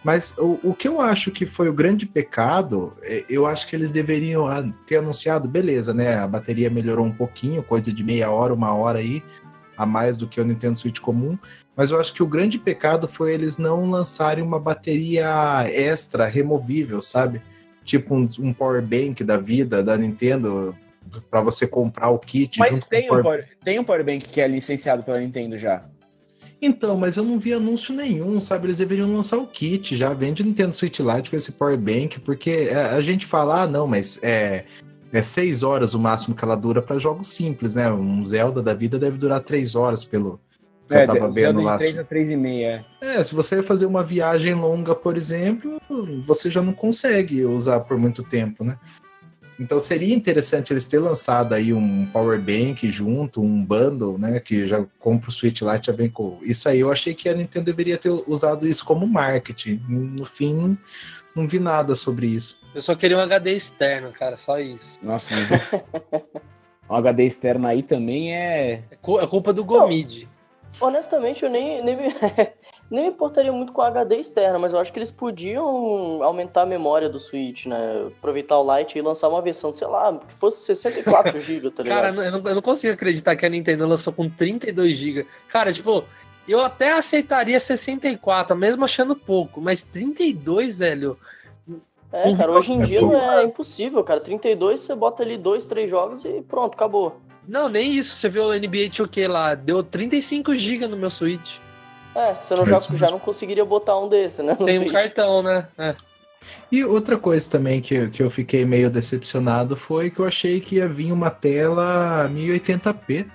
[0.03, 3.77] Mas o, o que eu acho que foi o grande pecado, é, eu acho que
[3.77, 4.47] eles deveriam
[4.87, 6.19] ter anunciado, beleza, né?
[6.19, 9.23] A bateria melhorou um pouquinho, coisa de meia hora, uma hora aí,
[9.77, 11.39] a mais do que o Nintendo Switch comum.
[11.77, 17.01] Mas eu acho que o grande pecado foi eles não lançarem uma bateria extra, removível,
[17.01, 17.43] sabe?
[17.85, 20.77] Tipo um, um power bank da vida da Nintendo
[21.31, 23.39] para você comprar o kit Mas junto tem com o um, power...
[23.43, 25.85] power, tem um Power Bank que é licenciado pela Nintendo já.
[26.63, 28.67] Então, mas eu não vi anúncio nenhum, sabe?
[28.67, 32.21] Eles deveriam lançar o kit já, vende o Nintendo Switch Lite com esse power bank,
[32.21, 34.65] porque é, a gente fala, ah, não, mas é
[35.13, 37.91] é seis horas o máximo que ela dura para jogos simples, né?
[37.91, 40.41] Um Zelda da vida deve durar três horas pelo
[40.87, 41.79] que eu tava Zelda vendo lá.
[41.79, 42.85] 3 a 3,5, é.
[43.01, 45.81] É, se você fazer uma viagem longa, por exemplo,
[46.27, 48.79] você já não consegue usar por muito tempo, né?
[49.61, 54.41] Então seria interessante eles terem lançado aí um power bank junto, um bundle, né?
[54.41, 56.39] Que já compra o Switch Lite já vem com.
[56.41, 59.79] Isso aí eu achei que a Nintendo deveria ter usado isso como marketing.
[59.87, 60.79] No fim,
[61.37, 62.59] não, vi nada sobre isso.
[62.75, 64.99] Eu só queria um HD externo, cara, só isso.
[65.03, 65.31] Nossa,
[66.89, 68.83] um HD externo aí também é.
[68.91, 70.27] É é culpa do Gomid.
[70.81, 72.15] Honestamente, eu nem, nem, me,
[72.91, 76.67] nem importaria muito com a HD externa, mas eu acho que eles podiam aumentar a
[76.67, 78.09] memória do Switch, né?
[78.19, 82.15] Aproveitar o Lite e lançar uma versão, sei lá, que fosse 64 GB, tá ligado?
[82.15, 85.27] Cara, eu não, eu não consigo acreditar que a Nintendo lançou com 32 GB.
[85.49, 86.05] Cara, tipo,
[86.49, 91.17] eu até aceitaria 64, mesmo achando pouco, mas 32, velho.
[92.13, 94.19] É, cara, hoje em É dia não é impossível, cara.
[94.19, 97.21] 32, você bota ali dois, três jogos e pronto, acabou.
[97.47, 98.17] Não, nem isso.
[98.17, 101.59] Você viu o NBA 2K lá, deu 35 GB no meu Switch.
[102.15, 104.57] É, você não já, já não conseguiria botar um desse, né?
[104.57, 105.69] Sem um cartão, né?
[105.79, 105.95] É.
[106.71, 110.77] E outra coisa também que, que eu fiquei meio decepcionado foi que eu achei que
[110.77, 113.27] ia vir uma tela 1080p.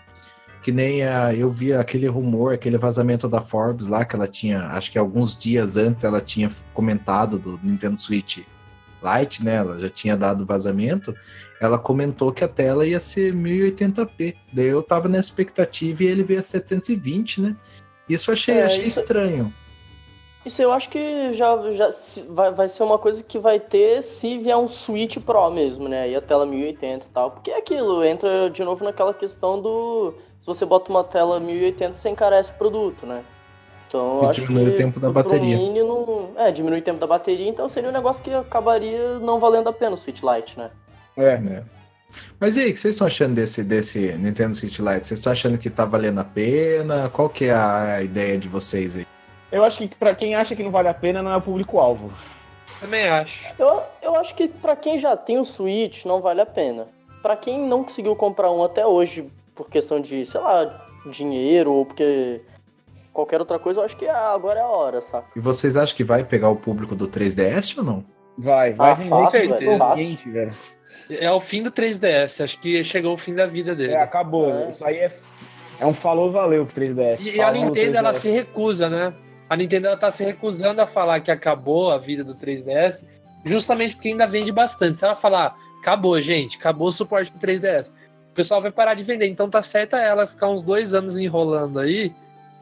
[0.64, 4.66] Que nem a, eu vi aquele rumor, aquele vazamento da Forbes lá, que ela tinha,
[4.70, 8.40] acho que alguns dias antes ela tinha comentado do Nintendo Switch
[9.04, 9.58] Lite, né?
[9.58, 11.14] Ela já tinha dado vazamento.
[11.62, 14.36] Ela comentou que a tela ia ser 1080p.
[14.52, 17.56] Daí eu tava na expectativa e ele veio a 720, né?
[18.08, 19.54] Isso eu achei, É, achei isso- estranho.
[20.46, 21.90] Isso eu acho que já, já
[22.30, 26.08] vai, vai ser uma coisa que vai ter se vier um Switch Pro mesmo, né?
[26.12, 27.32] E a tela 1080 e tal.
[27.32, 30.14] Porque é aquilo, entra de novo naquela questão do.
[30.40, 33.24] Se você bota uma tela 1080, você encarece o produto, né?
[33.88, 34.72] Então E acho diminui que.
[34.72, 35.58] o tempo da bateria.
[35.58, 39.40] Mini não, é, diminui o tempo da bateria, então seria um negócio que acabaria não
[39.40, 40.70] valendo a pena o Switch Lite, né?
[41.18, 41.38] É.
[41.40, 41.64] né?
[42.40, 45.08] Mas e aí, o que vocês estão achando desse, desse Nintendo Switch Lite?
[45.08, 47.10] Vocês estão achando que tá valendo a pena?
[47.12, 49.08] Qual que é a ideia de vocês aí?
[49.52, 52.12] Eu acho que pra quem acha que não vale a pena, não é o público-alvo.
[52.80, 53.46] Também acho.
[53.58, 56.88] Eu, eu acho que pra quem já tem o Switch, não vale a pena.
[57.22, 61.86] Pra quem não conseguiu comprar um até hoje, por questão de, sei lá, dinheiro ou
[61.86, 62.42] porque
[63.14, 65.28] qualquer outra coisa, eu acho que ah, agora é a hora, saca?
[65.36, 68.04] E vocês acham que vai pegar o público do 3DS ou não?
[68.38, 70.06] Vai, vai Ah, vender fácil, velho, fácil.
[70.06, 70.54] gente, velho.
[71.10, 72.44] É o fim do 3DS.
[72.44, 73.94] Acho que chegou o fim da vida dele.
[73.94, 74.54] É, acabou.
[74.54, 74.70] É.
[74.70, 75.12] Isso aí é,
[75.80, 77.34] é um falou valeu pro 3DS.
[77.34, 78.16] E a Nintendo, ela 3DS.
[78.16, 79.14] se recusa, né?
[79.50, 83.06] A Nintendo, ela tá se recusando a falar que acabou a vida do 3DS,
[83.44, 84.98] justamente porque ainda vende bastante.
[84.98, 87.92] Se ela falar, acabou, gente, acabou o suporte pro 3DS,
[88.32, 89.28] o pessoal vai parar de vender.
[89.28, 92.12] Então tá certa ela ficar uns dois anos enrolando aí,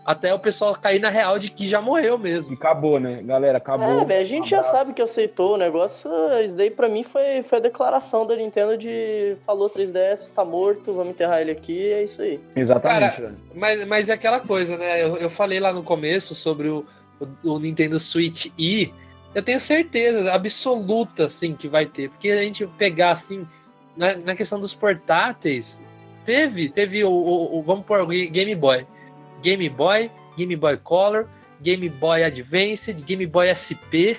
[0.06, 2.56] até o pessoal cair na real de que já morreu mesmo.
[2.56, 3.22] Acabou, né?
[3.24, 4.02] Galera, acabou.
[4.02, 4.76] É, velho, a gente já Abraço.
[4.76, 6.10] sabe que aceitou o negócio.
[6.46, 10.92] Isso daí pra mim foi, foi a declaração da Nintendo de falou 3DS, tá morto,
[10.94, 12.40] vamos enterrar ele aqui, é isso aí.
[12.56, 13.36] Exatamente, Cara.
[13.56, 15.02] Mas, mas é aquela coisa, né?
[15.04, 16.86] Eu, eu falei lá no começo sobre o,
[17.44, 18.92] o, o Nintendo Switch E.
[19.34, 22.10] Eu tenho certeza absoluta, assim, que vai ter.
[22.10, 23.48] Porque a gente pegar, assim,
[23.96, 25.82] na, na questão dos portáteis,
[26.26, 28.86] teve, teve o, o- o- vamos pôr o Game Boy.
[29.44, 31.28] Game Boy, Game Boy Color,
[31.62, 34.18] Game Boy Advanced, Game Boy SP.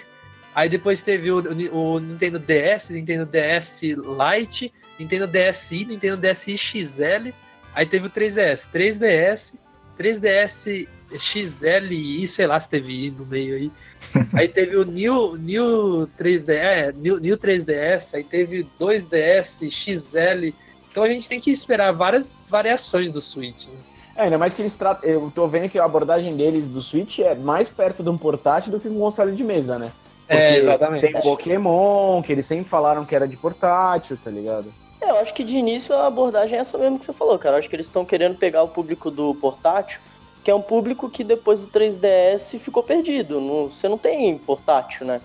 [0.54, 6.56] Aí depois teve o, o- o Nintendo DS, Nintendo DS Lite, Nintendo DSi, Nintendo DSi
[6.56, 7.32] XL.
[7.74, 9.54] Aí teve o 3DS, 3DS,
[9.98, 10.86] 3DS
[11.18, 13.72] XLI, sei lá se teve I no meio aí.
[14.32, 20.54] Aí teve o New, New 3DS, é, New, New 3DS, aí teve 2DS XL.
[20.90, 23.66] Então a gente tem que esperar várias variações do Switch.
[23.66, 23.74] né?
[24.16, 25.08] É, ainda mais que eles tratam.
[25.08, 28.70] Eu tô vendo que a abordagem deles do Switch é mais perto de um portátil
[28.70, 29.90] do que um console de mesa, né?
[30.28, 34.72] É, Porque Tem Pokémon, que eles sempre falaram que era de portátil, tá ligado?
[35.00, 37.56] É, eu acho que de início a abordagem é essa mesmo que você falou, cara.
[37.56, 40.00] Eu acho que eles estão querendo pegar o público do portátil,
[40.42, 43.40] que é um público que depois do 3DS ficou perdido.
[43.40, 45.20] Não- você não tem portátil, né?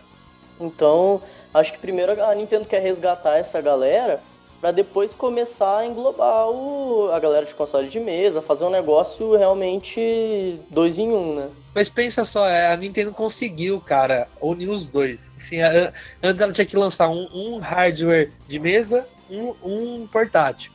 [0.59, 1.21] Então,
[1.53, 4.19] acho que primeiro a Nintendo quer resgatar essa galera
[4.59, 9.35] pra depois começar a englobar o- a galera de console de mesa, fazer um negócio
[9.37, 11.49] realmente dois em um, né?
[11.73, 15.29] Mas pensa só, é, a Nintendo conseguiu, cara, unir os dois.
[15.39, 20.71] Assim, a- antes ela tinha que lançar um, um hardware de mesa, um, um portátil.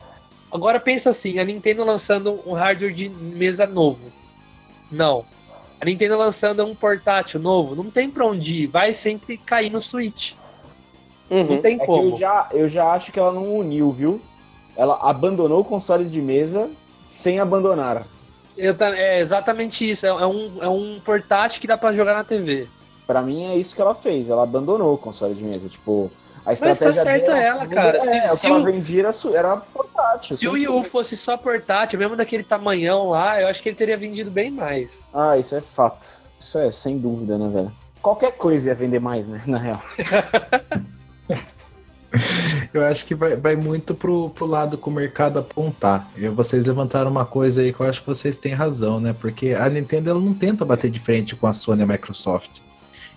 [0.51, 4.11] Agora pensa assim, a Nintendo lançando um hardware de mesa novo.
[4.91, 5.25] Não.
[5.81, 9.81] A Nintendo lançando um portátil novo, não tem pra onde ir, vai sempre cair no
[9.81, 10.33] Switch.
[11.29, 11.61] Não Uhum.
[11.61, 12.15] tem É que eu como.
[12.17, 14.21] já, eu já acho que ela não uniu, viu?
[14.77, 16.69] Ela abandonou consoles de mesa
[17.07, 18.05] sem abandonar.
[18.57, 22.23] Eu é exatamente isso, é, é um, é um portátil que dá pra jogar na
[22.23, 22.67] TV.
[23.07, 24.29] Pra mim é isso que ela fez.
[24.29, 25.67] Ela abandonou o console de mesa.
[25.67, 26.09] Tipo,
[26.45, 27.97] a Mas tá estratégia certa dela- ela, cara.
[27.97, 30.37] É, Se- o que se ela o- vendia era, era portátil.
[30.37, 33.75] Se o Wii U fosse só portátil, mesmo daquele tamanhão lá, eu acho que ele
[33.75, 35.07] teria vendido bem mais.
[35.13, 36.07] Ah, isso é fato.
[36.39, 37.71] Isso é sem dúvida, né, velho?
[38.01, 39.41] Qualquer coisa ia vender mais, né?
[39.47, 39.81] Na real.
[42.73, 46.09] Eu acho que vai, vai muito pro, pro lado que o mercado apontar.
[46.15, 49.13] E vocês levantaram uma coisa aí que eu acho que vocês têm razão, né?
[49.13, 52.61] Porque a Nintendo ela não tenta bater de frente com a Sony e a Microsoft.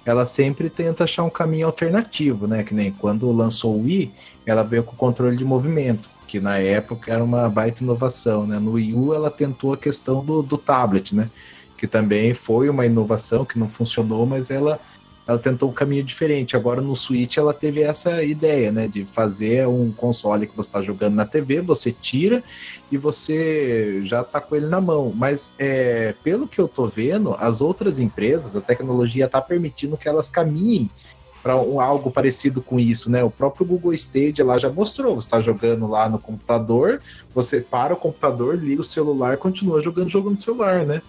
[0.05, 2.63] Ela sempre tenta achar um caminho alternativo, né?
[2.63, 4.13] Que nem quando lançou o Wii,
[4.47, 8.59] ela veio com controle de movimento, que na época era uma baita inovação, né?
[8.59, 11.29] No Wii U ela tentou a questão do, do tablet, né?
[11.77, 14.81] Que também foi uma inovação que não funcionou, mas ela
[15.29, 16.57] ela tentou um caminho diferente.
[16.57, 20.81] Agora no Switch ela teve essa ideia, né, de fazer um console que você está
[20.81, 22.43] jogando na TV, você tira
[22.91, 25.13] e você já tá com ele na mão.
[25.15, 30.09] Mas é, pelo que eu tô vendo, as outras empresas, a tecnologia tá permitindo que
[30.09, 30.91] elas caminhem
[31.43, 33.23] para algo parecido com isso, né?
[33.23, 37.01] O próprio Google Stadia lá já mostrou, você está jogando lá no computador,
[37.35, 41.01] você para o computador, liga o celular, continua jogando jogo no celular, né?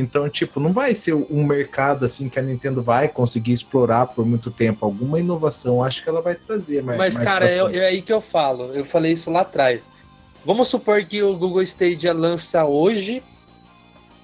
[0.00, 4.24] Então, tipo, não vai ser um mercado assim que a Nintendo vai conseguir explorar por
[4.24, 4.84] muito tempo.
[4.84, 6.82] Alguma inovação acho que ela vai trazer.
[6.82, 7.78] Mas, Mas, mais cara, é, frente.
[7.78, 8.72] é aí que eu falo.
[8.74, 9.90] Eu falei isso lá atrás.
[10.44, 13.22] vamos supor que o Google Stadia lança hoje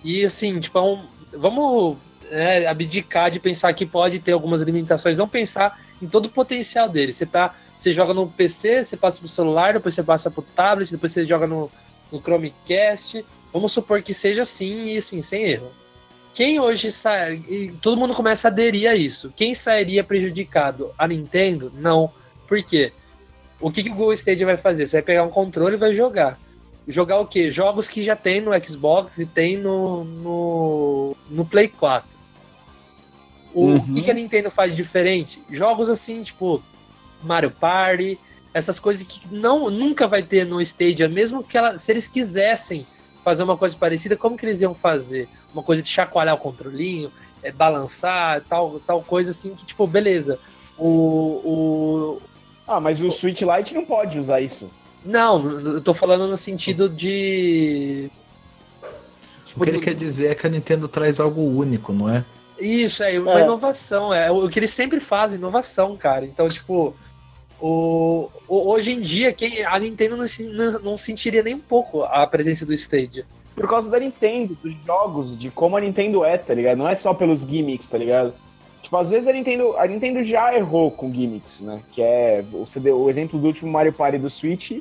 [0.05, 1.97] e assim, tipo, é um, vamos
[2.31, 6.89] né, abdicar de pensar que pode ter algumas limitações, não pensar em todo o potencial
[6.89, 7.13] dele.
[7.13, 10.91] Você tá, você joga no PC, você passa pro celular, depois você passa pro tablet,
[10.91, 11.71] depois você joga no,
[12.13, 13.25] no Chromecast.
[13.55, 15.71] Vamos supor que seja assim e assim, sem erro.
[16.35, 17.40] Quem hoje sai,
[17.81, 19.33] todo mundo começa a aderir a isso.
[19.37, 20.90] Quem sairia prejudicado?
[20.99, 21.73] A Nintendo?
[21.77, 22.11] Não.
[22.49, 22.93] Por quê?
[23.61, 24.85] O que, que o Google Stadia vai fazer?
[24.88, 26.37] Você vai pegar um controle e vai jogar.
[26.88, 27.49] Jogar o quê?
[27.49, 32.11] Jogos que já tem no Xbox e tem no, no, no Play 4.
[33.55, 33.95] O Uhum.
[33.95, 35.40] que, que a Nintendo faz diferente?
[35.49, 36.61] Jogos assim, tipo
[37.23, 38.19] Mario Party,
[38.53, 42.85] essas coisas que não, nunca vai ter no Stadia, mesmo que ela, se eles quisessem
[43.25, 45.29] fazer uma coisa parecida, como que eles iam fazer?
[45.53, 47.11] Uma coisa de chacoalhar o controlinho,
[47.43, 50.39] é, balançar, tal, tal coisa assim, que tipo, beleza.
[50.79, 52.23] O, o,
[52.69, 54.71] Ah, mas o Switch Lite não pode usar isso.
[55.05, 58.11] Não, eu tô falando no sentido de.
[59.57, 62.25] O que ele do- quer dizer é que a Nintendo traz algo único, não é?
[62.59, 63.45] Isso, é uma É.
[63.45, 64.13] inovação.
[64.13, 66.25] É o que eles sempre fazem, inovação, cara.
[66.25, 66.95] Então, tipo,
[67.66, 72.27] o, hoje em dia, quem, a Nintendo não, não, não sentiria nem um pouco a
[72.27, 73.24] presença do Stadia.
[73.55, 76.77] Por causa da Nintendo, dos jogos, de como a Nintendo é, tá ligado?
[76.77, 78.35] Não é só pelos gimmicks, tá ligado?
[78.83, 81.81] Tipo, às vezes a Nintendo, a Nintendo já errou com gimmicks, né?
[81.90, 84.72] Que é o, o exemplo do último Mario Party do Switch,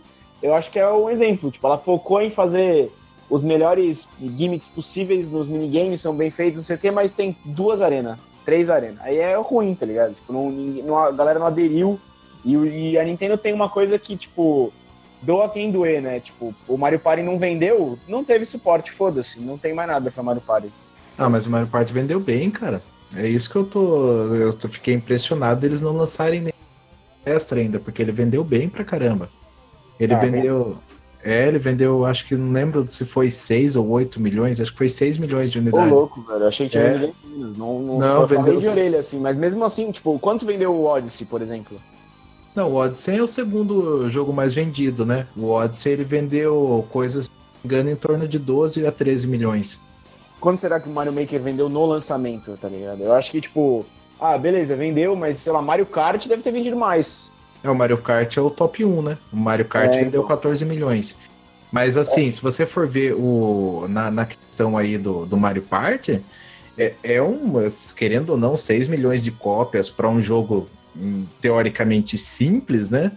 [0.42, 1.52] eu acho que é um exemplo.
[1.52, 2.92] Tipo, ela focou em fazer
[3.30, 7.34] os melhores gimmicks possíveis nos minigames, são bem feitos, não sei o quê, mas tem
[7.46, 9.00] duas arenas, três arenas.
[9.02, 10.14] Aí é ruim, tá ligado?
[10.16, 11.98] Tipo, não, ninguém- não- a galera não aderiu.
[12.44, 12.54] E,
[12.92, 14.72] e a Nintendo tem uma coisa que, tipo,
[15.22, 16.20] doa quem doer, né?
[16.20, 20.22] Tipo, o Mario Party não vendeu, não teve suporte, foda-se, não tem mais nada pra
[20.24, 20.70] Mario Party.
[21.18, 22.82] Ah, mas o Mario Party vendeu bem, cara.
[23.16, 24.08] É isso que eu tô.
[24.34, 26.54] Eu tô- fiquei impressionado deles não lançarem nem
[27.26, 29.30] extra ainda, porque ele vendeu bem pra caramba.
[30.00, 30.78] Ele Ah, vendeu.
[31.24, 34.78] É, ele vendeu, acho que não lembro se foi 6 ou 8 milhões, acho que
[34.78, 35.90] foi 6 milhões de Ô, unidades.
[35.90, 36.94] louco, velho, achei que tinha É.
[36.98, 37.58] vendido menos.
[37.58, 41.26] Não, não, Não, vendeu de orelha, assim, mas mesmo assim, tipo, quanto vendeu o Odyssey,
[41.26, 41.80] por exemplo?
[42.56, 45.26] Não, o Odyssey é o segundo jogo mais vendido, né?
[45.36, 47.30] O Odyssey ele vendeu coisas,
[47.66, 49.82] engano, em torno de 12 a 13 milhões.
[50.40, 53.02] Quanto será que o Mario Maker vendeu no lançamento, tá ligado?
[53.02, 53.86] Eu acho que, tipo,
[54.20, 57.32] ah, beleza, vendeu, mas, sei lá, Mario Kart deve ter vendido mais.
[57.64, 59.18] É, o Mario Kart é o top 1, né?
[59.32, 60.28] O Mario Kart É, vendeu então.
[60.28, 61.18] 14 milhões.
[61.72, 66.22] Mas assim, se você for ver o, na, na questão aí do, do Mario Party,
[66.78, 67.52] é, é um,
[67.96, 70.68] querendo ou não, 6 milhões de cópias para um jogo
[71.42, 73.12] teoricamente simples, né?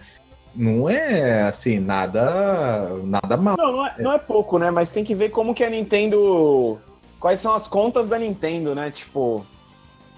[0.55, 3.57] Não é assim, nada, nada mal.
[3.59, 4.71] Não, não é, não é pouco, né?
[4.71, 6.79] Mas tem que ver como que a Nintendo.
[7.21, 8.91] Quais são as contas da Nintendo, né?
[8.91, 9.45] Tipo,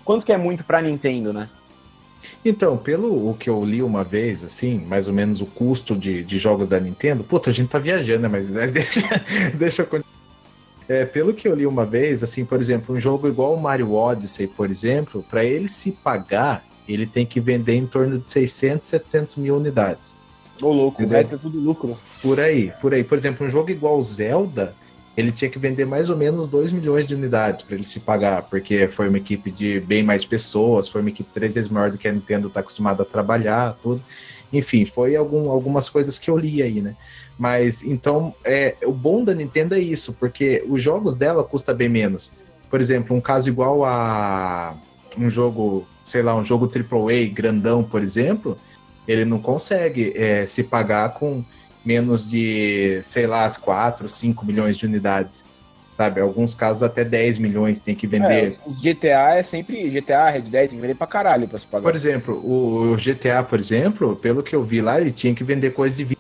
[0.05, 1.49] quanto que é muito pra Nintendo, né?
[2.45, 6.23] Então, pelo o que eu li uma vez, assim, mais ou menos o custo de,
[6.23, 8.29] de jogos da Nintendo, puta, a gente tá viajando, né?
[8.29, 9.01] Mas mas deixa,
[9.55, 10.19] deixa eu continuar.
[10.89, 13.93] É, pelo que eu li uma vez, assim, por exemplo, um jogo igual o Mario
[13.93, 18.89] Odyssey, por exemplo, para ele se pagar, ele tem que vender em torno de 600,
[18.89, 20.17] 700 mil unidades.
[20.61, 21.19] Ô, louco, o Entendeu?
[21.19, 21.97] resto é tudo lucro.
[22.21, 23.05] Por aí, por aí.
[23.05, 24.75] Por exemplo, um jogo igual o Zelda,
[25.17, 28.43] ele tinha que vender mais ou menos 2 milhões de unidades para ele se pagar,
[28.43, 31.99] porque foi uma equipe de bem mais pessoas, foi uma equipe três vezes maior do
[31.99, 34.03] que a Nintendo está acostumada a trabalhar, tudo.
[34.53, 36.97] Enfim, foi algum, algumas coisas que eu li aí, né?
[37.39, 41.89] Mas então, é, o bom da Nintendo é isso, porque os jogos dela custam bem
[41.89, 42.33] menos.
[42.69, 44.75] Por exemplo, um caso igual a
[45.17, 48.59] um jogo, sei lá, um jogo AAA grandão, por exemplo,
[49.07, 51.45] ele não consegue é, se pagar com
[51.85, 55.45] menos de, sei lá, as 4, 5 milhões de unidades.
[55.91, 56.21] Sabe?
[56.21, 58.53] Alguns casos até 10 milhões tem que vender.
[58.53, 59.89] É, os GTA é sempre.
[59.91, 61.83] GTA, Red Dead, tem que vender pra caralho pra se pagar.
[61.83, 65.73] Por exemplo, o GTA, por exemplo, pelo que eu vi lá, ele tinha que vender
[65.73, 66.19] coisa de 20.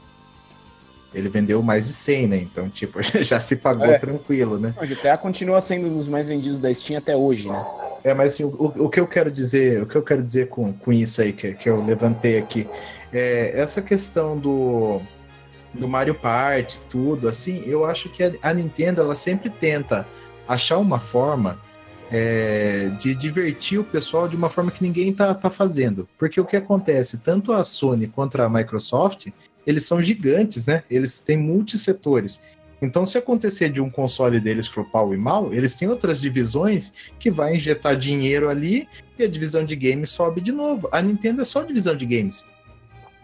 [1.15, 2.37] Ele vendeu mais de 100, né?
[2.39, 3.99] Então, tipo, já se pagou É.
[3.99, 4.75] tranquilo, né?
[4.83, 7.65] O GTA continua sendo um dos mais vendidos da Steam até hoje, né?
[8.05, 10.73] É, mas assim, o, o que eu quero dizer, o que eu quero dizer com,
[10.73, 12.67] com isso aí que, que eu levantei aqui,
[13.13, 15.01] é essa questão do,
[15.75, 20.07] do Mario Party, tudo, assim, eu acho que a, a Nintendo ela sempre tenta
[20.47, 21.59] achar uma forma
[22.11, 26.09] é, de divertir o pessoal de uma forma que ninguém tá, tá fazendo.
[26.19, 29.29] Porque o que acontece, tanto a Sony quanto a Microsoft,
[29.67, 30.83] eles são gigantes, né?
[30.91, 32.41] Eles têm multissetores.
[32.81, 37.31] Então, se acontecer de um console deles flopar o mal, eles têm outras divisões que
[37.31, 40.89] vai injetar dinheiro ali e a divisão de games sobe de novo.
[40.93, 42.45] A Nintendo é só divisão de games.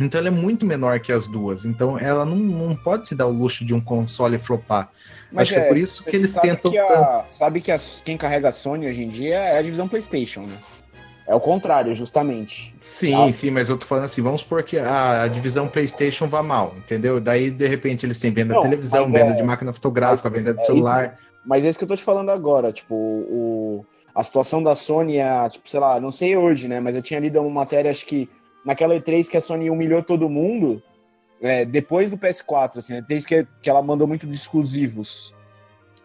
[0.01, 1.65] Então ela é muito menor que as duas.
[1.65, 4.91] Então ela não, não pode se dar o luxo de um console flopar.
[5.37, 7.71] Acho que é por isso que eles tentam que a- Sabe que
[8.05, 10.57] quem carrega a Sony hoje em dia é a divisão PlayStation, né?
[11.27, 12.75] É o contrário, justamente.
[12.83, 13.33] Sim, Ah.
[13.33, 16.75] sim, mas eu tô falando assim, vamos supor que a, a divisão PlayStation vá mal,
[16.77, 17.19] entendeu?
[17.19, 20.39] Daí, de repente, eles têm venda Não, de televisão, venda é- de máquina fotográfica, mas
[20.39, 21.19] venda de é celular.
[21.45, 25.17] Mas é isso que eu tô te falando agora, tipo, o, a situação da Sony
[25.17, 26.79] é, tipo, sei lá, não sei hoje, né?
[26.81, 28.29] Mas eu tinha lido uma matéria, acho que
[28.65, 30.83] naquela E3 que a Sony humilhou todo mundo,
[31.41, 35.35] é, depois do PS4, assim, a E3 que, que ela mandou muito de exclusivos.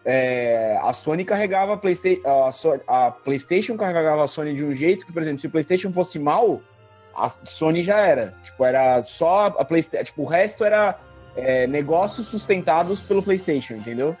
[0.04, 4.72] É, a Sony carregava a PlayStation, a, So- a PlayStation carregava a Sony de um
[4.72, 6.60] jeito que, por exemplo, se o PlayStation fosse mal,
[7.14, 8.34] a Sony já era.
[8.42, 10.98] Tipo, era só a PlayStation, tipo, o resto era
[11.36, 14.16] é, negócios sustentados pelo PlayStation, entendeu?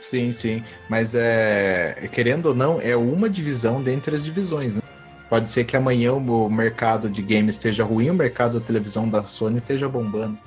[0.00, 0.62] Sim, sim.
[0.88, 4.80] Mas é, querendo ou não, é uma divisão dentre as divisões, né?
[5.28, 9.24] Pode ser que amanhã o mercado de games esteja ruim, o mercado da televisão da
[9.24, 10.38] Sony esteja bombando.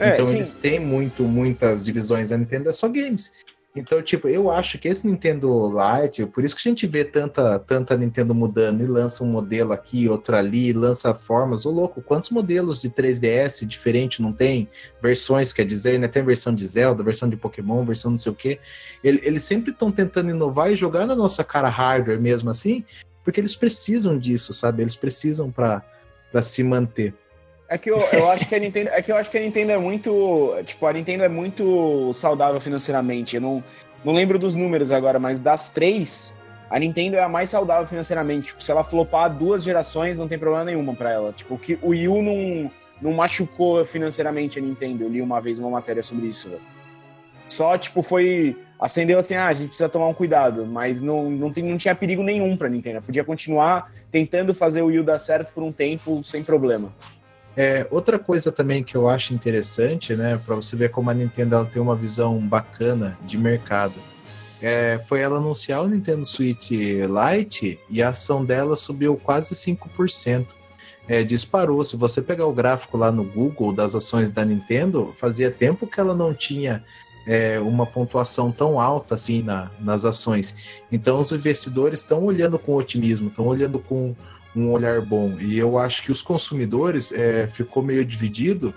[0.00, 0.36] É, então sim.
[0.36, 2.32] eles têm muito, muitas divisões.
[2.32, 3.32] A Nintendo é só games.
[3.76, 7.56] Então, tipo, eu acho que esse Nintendo Lite, por isso que a gente vê tanta,
[7.60, 11.64] tanta Nintendo mudando e lança um modelo aqui, outro ali, lança formas.
[11.64, 14.68] Ô louco, quantos modelos de 3DS diferente não tem?
[15.00, 16.08] Versões, quer dizer, né?
[16.08, 18.58] Tem versão de Zelda, versão de Pokémon, versão não sei o quê.
[19.04, 22.84] Ele- Eles sempre estão tentando inovar e jogar na nossa cara hardware mesmo assim,
[23.22, 24.82] porque eles precisam disso, sabe?
[24.82, 25.84] Eles precisam para
[26.42, 27.14] se manter.
[27.70, 29.70] É que eu, eu acho que a Nintendo, é que eu acho que a Nintendo
[29.70, 33.36] é muito, tipo, a Nintendo é muito saudável financeiramente.
[33.36, 33.62] Eu não,
[34.04, 36.36] não lembro dos números agora, mas das três,
[36.68, 38.48] a Nintendo é a mais saudável financeiramente.
[38.48, 41.32] Tipo, se ela flopar duas gerações, não tem problema nenhuma pra ela.
[41.32, 45.04] Tipo, que o Wii U não, não machucou financeiramente a Nintendo.
[45.04, 46.50] Eu li uma vez uma matéria sobre isso.
[47.46, 48.56] Só, tipo, foi.
[48.80, 51.94] Acendeu assim, ah, a gente precisa tomar um cuidado, mas não, não, tem, não tinha
[51.94, 53.00] perigo nenhum pra Nintendo.
[53.00, 56.92] Podia continuar tentando fazer o Wii U dar certo por um tempo sem problema.
[57.56, 61.56] É, outra coisa também que eu acho interessante, né, para você ver como a Nintendo
[61.56, 63.94] ela tem uma visão bacana de mercado,
[64.62, 70.46] é, foi ela anunciar o Nintendo Switch Lite e a ação dela subiu quase 5%.
[71.08, 71.82] É, disparou.
[71.82, 75.98] Se você pegar o gráfico lá no Google das ações da Nintendo, fazia tempo que
[75.98, 76.84] ela não tinha
[77.26, 80.80] é, uma pontuação tão alta assim na- nas ações.
[80.90, 84.14] Então os investidores estão olhando com otimismo, estão olhando com
[84.54, 85.36] um olhar bom.
[85.38, 88.74] E eu acho que os consumidores é, ficou meio dividido,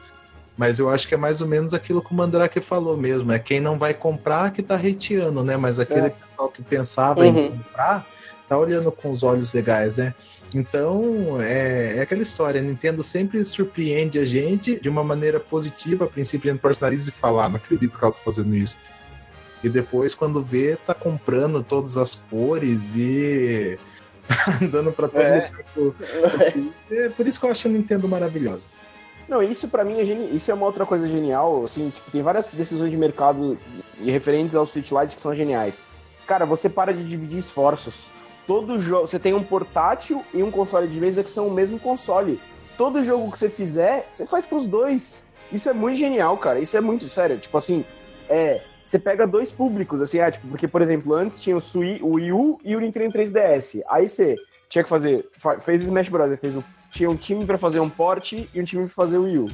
[0.55, 3.31] mas eu acho que é mais ou menos aquilo que o Mandrake falou mesmo.
[3.31, 5.57] É quem não vai comprar que tá hateando, né?
[5.57, 6.09] Mas aquele É.
[6.09, 7.39] pessoal que pensava Uhum.
[7.45, 8.05] em comprar
[8.47, 10.13] tá olhando com os olhos legais, né?
[10.53, 16.05] Então, é, é aquela história, a Nintendo sempre surpreende a gente de uma maneira positiva,
[16.05, 18.19] a princípio a gente torce o nariz e fala, ah, não acredito que ela tá
[18.23, 18.77] fazendo isso.
[19.63, 23.79] E depois, quando vê, tá comprando todas as cores e
[24.61, 25.51] andando pra todo É.
[25.75, 26.35] lugar.
[26.35, 28.63] Assim, é por isso que eu acho a Nintendo maravilhosa.
[29.27, 30.35] Não, isso pra mim é geni...
[30.35, 33.57] isso é uma outra coisa genial, assim, tipo, tem várias decisões de mercado
[33.99, 35.81] e referentes ao Switch Lite que são geniais.
[36.27, 38.09] Cara, você para de dividir esforços.
[38.45, 41.79] Todo jogo, você tem um portátil e um console de mesa que são o mesmo
[41.79, 42.39] console.
[42.77, 45.25] Todo jogo que você fizer, você faz pros dois.
[45.51, 46.59] Isso é muito genial, cara.
[46.59, 47.37] Isso é muito sério.
[47.37, 47.85] Tipo assim,
[48.29, 51.99] é, você pega dois públicos, assim, é, tipo, porque, por exemplo, antes tinha o, Sui,
[52.01, 53.81] o Wii U e o Nintendo 3DS.
[53.89, 54.35] Aí você
[54.69, 56.39] tinha que fazer, fa- fez o Smash Bros.
[56.39, 59.23] Fez o, tinha um time pra fazer um port e um time pra fazer o
[59.23, 59.47] Wii U.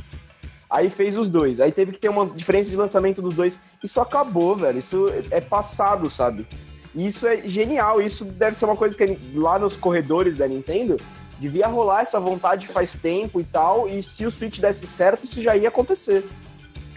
[0.70, 1.60] Aí fez os dois.
[1.60, 3.60] Aí teve que ter uma diferença de lançamento dos dois.
[3.84, 4.78] Isso acabou, velho.
[4.78, 6.48] Isso é passado, sabe?
[6.94, 8.02] E isso é genial.
[8.02, 10.98] Isso deve ser uma coisa que lá nos corredores da Nintendo
[11.40, 13.88] devia rolar essa vontade faz tempo e tal.
[13.90, 16.24] E se o Switch desse certo, isso já ia acontecer.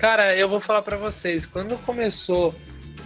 [0.03, 2.53] Cara, eu vou falar pra vocês, quando começou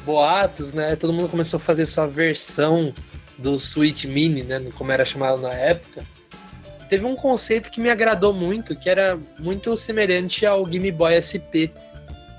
[0.07, 0.97] boatos, né?
[0.97, 2.95] Todo mundo começou a fazer sua versão
[3.37, 4.59] do Switch Mini, né?
[4.79, 6.07] Como era chamado na época.
[6.89, 11.69] Teve um conceito que me agradou muito, que era muito semelhante ao Game Boy SP.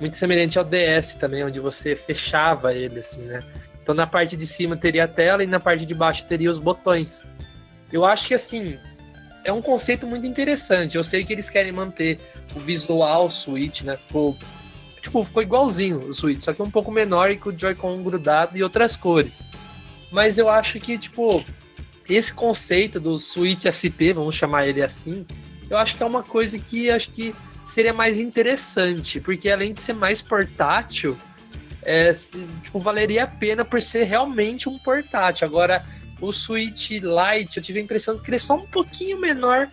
[0.02, 3.44] Muito semelhante ao DS também, onde você fechava ele, assim, né?
[3.84, 6.58] Então na parte de cima teria a tela e na parte de baixo teria os
[6.58, 7.28] botões.
[7.94, 8.80] Eu acho que assim,
[9.48, 10.98] é um conceito muito interessante.
[10.98, 12.20] Eu sei que eles querem manter
[12.54, 13.98] o visual Switch, né?
[15.02, 18.58] Tipo, ficou igualzinho o Switch, só que um pouco menor e com o Joy-Con grudado
[18.58, 19.42] e outras cores.
[20.12, 21.46] Mas eu acho que, tipo,
[22.10, 25.26] esse conceito do Switch SP, vamos chamar ele assim,
[25.70, 27.34] eu acho que é uma coisa que acho que
[27.64, 31.18] seria mais interessante, porque além de ser mais portátil,
[31.82, 32.12] é,
[32.64, 35.48] tipo, valeria a pena por ser realmente um portátil.
[35.48, 35.86] Agora,
[36.20, 39.70] o Switch Lite, eu tive a impressão de que ele é só um pouquinho menor.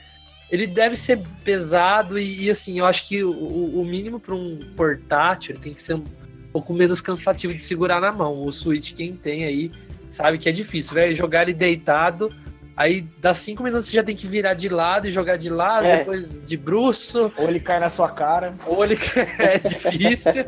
[0.50, 4.60] Ele deve ser pesado e, e, assim, eu acho que o, o mínimo para um
[4.76, 6.04] portátil tem que ser um
[6.52, 8.44] pouco menos cansativo de segurar na mão.
[8.44, 9.72] O Switch, quem tem aí,
[10.08, 10.94] sabe que é difícil.
[10.94, 12.32] Vai jogar ele deitado,
[12.76, 15.86] aí dá cinco minutos você já tem que virar de lado e jogar de lado,
[15.86, 15.98] É.
[15.98, 17.32] depois de bruço.
[17.38, 18.54] Ou ele cai na sua cara.
[18.66, 18.98] Ou ele
[19.38, 20.44] é difícil,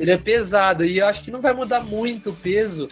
[0.00, 0.84] ele é pesado.
[0.84, 2.88] E eu acho que não vai mudar muito o peso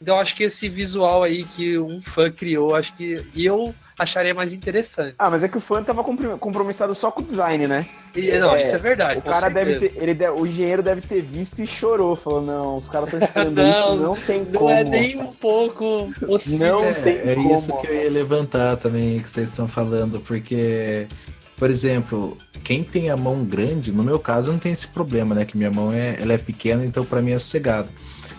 [0.00, 4.32] Então eu acho que esse visual aí que um fã criou, acho que eu acharia
[4.32, 5.14] mais interessante.
[5.18, 7.84] Ah, mas é que o fã tava comprom- compromissado só com o design, né?
[8.14, 9.18] E, não, É, isso é verdade.
[9.18, 12.76] O cara deve ter, ele de- o engenheiro deve ter visto e chorou, falou, não,
[12.76, 14.70] os caras estão esperando Não, isso, não tem Não como.
[14.70, 16.80] é nem um pouco possível.
[16.80, 17.54] Não É, tem é como.
[17.54, 21.08] isso que eu ia levantar também, que vocês estão falando, porque,
[21.56, 25.44] por exemplo, quem tem a mão grande, no meu caso não tem esse problema, né?
[25.44, 27.88] Que minha mão é, ela é pequena, então para mim é sossegado.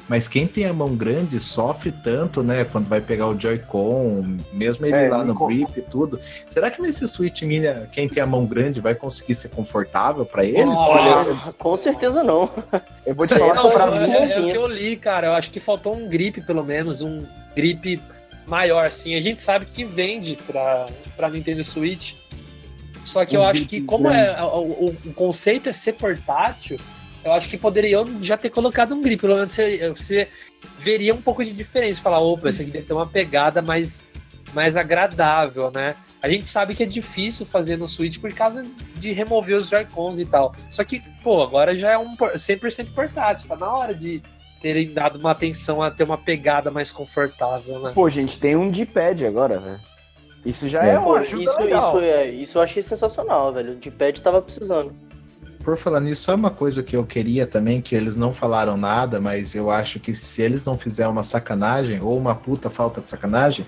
[0.09, 2.63] Mas quem tem a mão grande sofre tanto, né?
[2.65, 6.19] Quando vai pegar o Joy-Con, mesmo ele É, lá no grip e tudo.
[6.47, 10.43] Será que nesse Switch Mini, quem tem a mão grande vai conseguir ser confortável para
[10.43, 10.65] eles?
[10.65, 11.53] Nossa.
[11.59, 12.49] Com certeza não.
[13.05, 14.51] Eu vou te falar não, que pra é- é, é o mãozinha.
[14.51, 15.27] que eu li, cara.
[15.27, 17.23] Eu acho que faltou um grip, pelo menos, um
[17.55, 18.01] grip
[18.47, 19.13] maior, assim.
[19.13, 22.13] A gente sabe que vende pra, pra Nintendo Switch.
[23.05, 26.79] Só que Um eu acho que, como é, o, o- o conceito é ser portátil,
[27.23, 29.21] eu acho que poderiam já ter colocado um grip.
[29.21, 30.27] Pelo menos você, você
[30.77, 32.01] veria um pouco de diferença.
[32.01, 34.03] Falar, opa, esse aqui deve ter uma pegada mais,
[34.53, 35.95] mais agradável, né?
[36.21, 38.65] A gente sabe que é difícil fazer no Switch por causa
[38.95, 40.53] de remover os Joy-Cons e tal.
[40.69, 43.47] Só que, pô, agora já é um por- 100% portátil.
[43.47, 44.21] Tá na hora de
[44.61, 47.91] terem dado uma atenção a ter uma pegada mais confortável, né?
[47.95, 49.79] pô, gente, tem um D-pad agora, velho.
[50.45, 51.89] Isso já é, É, uma Pô, ajuda isso, legal.
[51.97, 53.71] isso, é, isso eu achei sensacional, velho.
[53.71, 54.93] O D-pad tava precisando.
[55.69, 59.21] Por falar nisso, só uma coisa que eu queria também, que eles não falaram nada,
[59.21, 63.07] mas eu acho que se eles não fizerem uma sacanagem, ou uma puta falta de
[63.11, 63.67] sacanagem,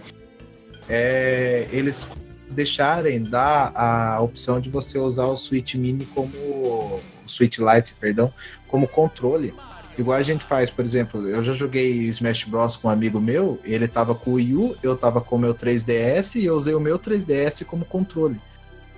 [0.90, 2.10] é eles
[2.50, 6.36] deixarem dar a opção de você usar o Switch Mini como.
[6.36, 8.34] o Switch Lite, perdão,
[8.68, 9.54] como controle.
[9.96, 13.60] Igual a gente faz, por exemplo, eu já joguei Smash Bros com um amigo meu,
[13.64, 16.74] ele tava com o Wii U, eu tava com o meu 3DS e eu usei
[16.74, 18.42] o meu 3DS como controle.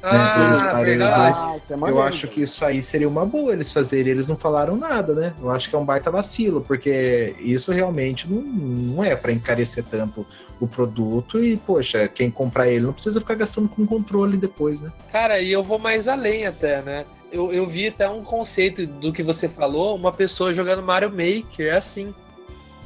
[0.06, 1.38] Ah, eles parem os dois.
[1.38, 2.34] Ah, é Eu maneiro, acho cara.
[2.34, 4.12] que isso aí seria uma boa eles fazerem.
[4.12, 5.34] Eles não falaram nada, né?
[5.41, 9.86] Eu acho que é um baita vacilo, porque isso realmente não, não é para encarecer
[9.89, 10.26] tanto
[10.60, 14.91] o produto e, poxa, quem comprar ele não precisa ficar gastando com controle depois, né?
[15.10, 17.06] Cara, e eu vou mais além até, né?
[17.32, 21.76] Eu, eu vi até um conceito do que você falou, uma pessoa jogando Mario Maker
[21.76, 22.14] assim,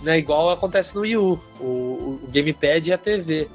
[0.03, 0.19] né?
[0.19, 1.63] Igual acontece no Wii U, o,
[2.23, 3.47] o Gamepad e a TV.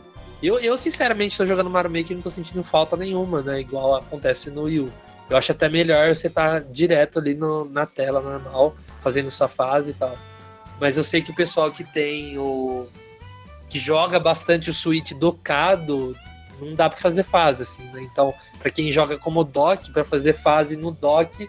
[0.43, 3.61] Eu, eu sinceramente, tô jogando Mario Maker e não tô sentindo falta nenhuma, né?
[3.61, 4.93] Igual acontece no Wii U.
[5.31, 9.93] Eu acho até melhor você estar direto ali no- na tela normal, fazendo sua fase
[9.93, 10.15] e tal.
[10.81, 12.87] Mas eu sei que o pessoal que tem o.
[13.69, 16.15] que joga bastante o Switch docado,
[16.61, 18.03] não dá pra fazer fase, assim, né?
[18.03, 21.49] Então, pra quem joga como dock, pra fazer fase no dock,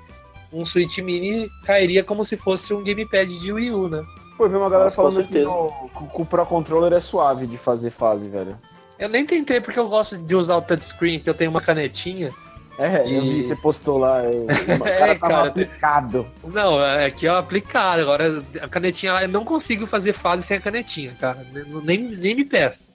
[0.51, 4.05] um Switch Mini cairia como se fosse um gamepad de Wii U, né?
[4.37, 7.45] Pô, eu vi uma galera Nossa, com falando que com o Pro Controller é suave
[7.47, 8.55] de fazer fase, velho.
[9.03, 12.31] Eu nem tentei porque eu gosto de usar o touchscreen, que eu tenho uma canetinha.
[12.79, 14.45] É, eu E- vi, você postou lá, eu-
[14.81, 15.47] o É, cara tava cara.
[15.49, 16.27] aplicado.
[16.45, 18.01] Não, é que é aplicado.
[18.01, 21.45] Agora, a canetinha lá, eu não consigo fazer fase sem a canetinha, cara.
[21.83, 22.91] Nem, nem me peça.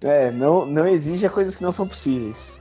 [0.00, 2.58] É, não, não exige coisas que não são possíveis.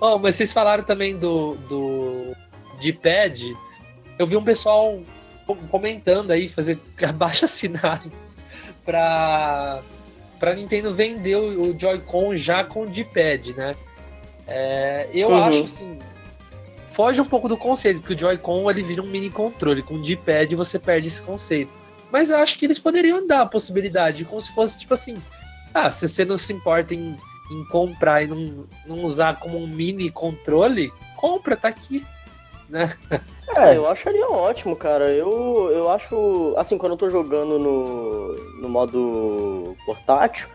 [0.00, 2.36] Oh, mas vocês falaram também do, do
[2.80, 3.52] de pad.
[4.18, 4.98] Eu vi um pessoal
[5.46, 8.10] co- comentando aí, fazer abaixo assinado
[8.84, 9.80] pra,
[10.42, 13.76] pra Nintendo vender o, o Joy-Con já com o D-pad, né?
[14.48, 15.44] É, eu Uhum.
[15.44, 16.00] acho assim.
[16.88, 19.84] Foge um pouco do conceito, porque o Joy-Con ele vira um mini controle.
[19.84, 21.70] Com o D-pad você perde esse conceito.
[22.10, 25.16] Mas eu acho que eles poderiam dar a possibilidade, como se fosse tipo assim:
[25.72, 27.16] ah, se você não se importa em
[27.52, 32.04] em comprar e não, não usar como um mini controle, compra, tá aqui.
[32.68, 32.92] Né?
[33.56, 35.10] É, eu acharia ótimo, cara.
[35.10, 40.48] Eu, eu acho, assim, quando eu tô jogando no, no modo portátil,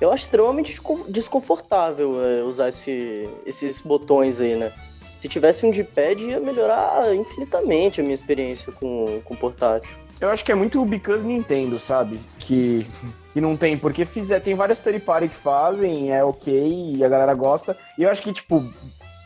[0.00, 4.72] eu acho extremamente descon- desconfortável é, usar esse, esses botões aí, né?
[5.20, 9.88] Se tivesse um D-pad, ia melhorar infinitamente a minha experiência com, com portátil.
[10.20, 12.20] Eu acho que é muito o Because Nintendo, sabe?
[12.38, 12.86] Que,
[13.32, 17.08] que não tem, porque fizer, tem várias third party que fazem, é ok, e a
[17.08, 17.76] galera gosta.
[17.98, 18.62] E eu acho que, tipo,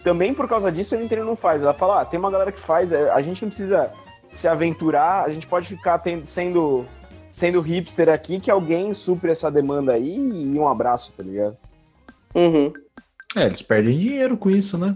[0.03, 1.63] também por causa disso a Nintendo não faz.
[1.63, 3.91] Ela fala, ah, tem uma galera que faz, é, a gente não precisa
[4.31, 6.85] se aventurar, a gente pode ficar tendo, sendo,
[7.31, 11.57] sendo hipster aqui, que alguém supre essa demanda aí e um abraço, tá ligado?
[12.35, 12.73] Uhum.
[13.37, 14.95] É, eles perdem dinheiro com isso, né?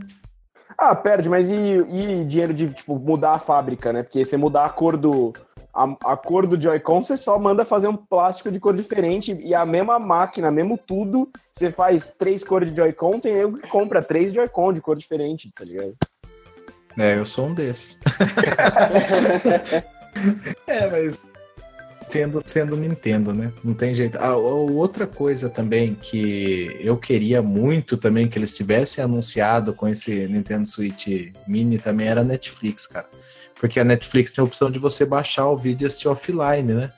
[0.79, 4.03] Ah, perde, mas e, e dinheiro de, tipo, mudar a fábrica, né?
[4.03, 5.33] Porque você mudar a cor do.
[5.75, 9.55] A, a cor do Joy-Con, você só manda fazer um plástico de cor diferente e
[9.55, 14.03] a mesma máquina, mesmo tudo, você faz três cores de Joy-Con, tem eu que compra
[14.03, 15.95] três Joy-Con de cor diferente, tá ligado?
[16.99, 17.99] É, eu sou um desses.
[20.67, 21.19] é, mas.
[22.03, 23.51] Nintendo sendo Nintendo, né?
[23.65, 24.19] Não tem jeito.
[24.19, 30.27] Ah, outra coisa também que eu queria muito também que eles tivessem anunciado com esse
[30.27, 33.09] Nintendo Switch Mini também era a Netflix, cara.
[33.63, 36.89] Porque a Netflix tem a opção de você baixar o vídeo e assistir offline, né?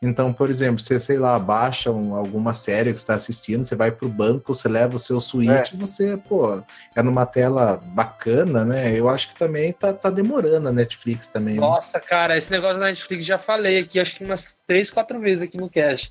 [0.00, 3.76] Então, por exemplo, você, sei lá, baixa um- alguma série que você está assistindo, você
[3.76, 6.62] vai pro banco, você leva o seu Switch, você, pô,
[6.96, 8.90] é numa tela bacana, né?
[8.98, 11.56] Eu acho que também tá, tá demorando a Netflix também.
[11.56, 11.60] né?
[11.60, 15.42] Nossa, cara, esse negócio da Netflix já falei aqui, acho que umas três, quatro vezes
[15.42, 16.10] aqui no cast.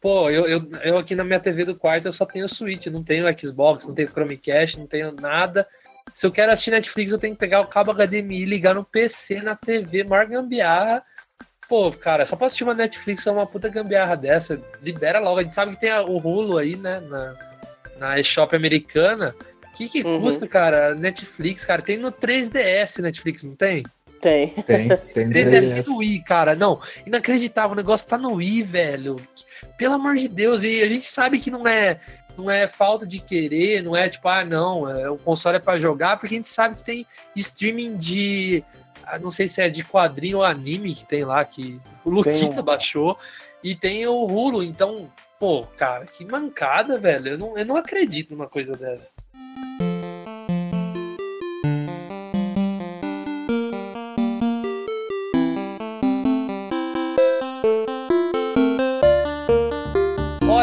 [0.00, 3.04] Pô, eu, eu, eu aqui na minha TV do quarto eu só tenho Switch, não
[3.04, 5.64] tenho Xbox, não tenho Chromecast, não tenho nada.
[6.14, 9.40] Se eu quero assistir Netflix, eu tenho que pegar o cabo HDMI, ligar no PC,
[9.42, 11.02] na TV, maior gambiarra.
[11.68, 14.62] Pô, cara, só pra assistir uma Netflix é uma puta gambiarra dessa.
[14.82, 15.40] Libera logo.
[15.40, 17.00] A gente sabe que tem a- o Hulu aí, né?
[17.00, 17.34] Na,
[17.98, 19.34] na eShop americana.
[19.72, 20.20] O que, que Uhum.
[20.22, 20.94] custa, cara?
[20.94, 21.82] Netflix, cara.
[21.82, 23.82] Tem no 3DS Netflix, não tem?
[24.22, 24.48] Tem.
[24.48, 25.84] Tem, tem 3DS 3DS.
[25.84, 26.54] tem no Wii, cara.
[26.54, 27.72] Não, inacreditável.
[27.72, 29.16] O negócio tá no Wii, velho.
[29.76, 30.62] Pelo amor de Deus.
[30.62, 32.00] E a gente sabe que não é,
[32.36, 35.78] não é falta de querer, não é tipo, ah, não, é, o console é pra
[35.78, 38.62] jogar, porque a gente sabe que tem streaming de.
[39.04, 42.60] ah, Não sei se é de quadrinho ou anime que tem lá, que o Luquita
[42.60, 43.16] um- baixou.
[43.64, 45.10] E tem o Hulu, então,
[45.40, 47.30] pô, cara, que mancada, velho.
[47.30, 49.14] Eu não, eu não acredito numa coisa dessa.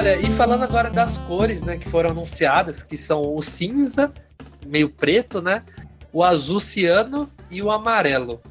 [0.04, 4.12] Olha, e falando agora das cores, né, que foram anunciadas, que são o cinza,
[4.66, 5.64] meio preto, né,
[6.12, 8.42] o azul ciano e o amarelo.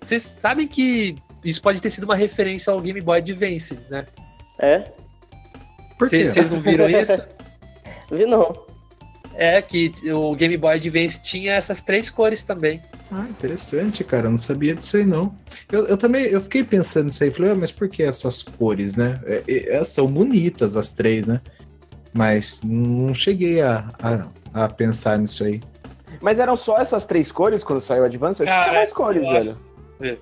[0.00, 4.06] Vocês sabem que isso pode ter sido uma referência ao Game Boy Advance, né?
[4.58, 4.78] É?
[5.98, 6.26] Por quê?
[6.26, 7.22] Vocês não viram isso?
[8.10, 8.64] Vi não.
[9.34, 12.80] É que o Game Boy Advance tinha essas três cores também.
[13.10, 14.26] Ah, interessante, cara.
[14.26, 15.36] Eu não sabia disso aí, não.
[15.70, 17.30] Eu, eu também eu fiquei pensando nisso aí.
[17.30, 19.20] Falei, "Ah, mas por que essas cores, né?
[19.24, 21.40] É, é, é, são bonitas as três, né?
[22.12, 25.62] Mas não cheguei a, a, a pensar nisso aí.
[26.20, 28.42] Mas eram só essas três cores quando saiu o Advance?
[28.42, 29.56] Acho que tinha mais cores, velho.
[30.00, 30.16] É.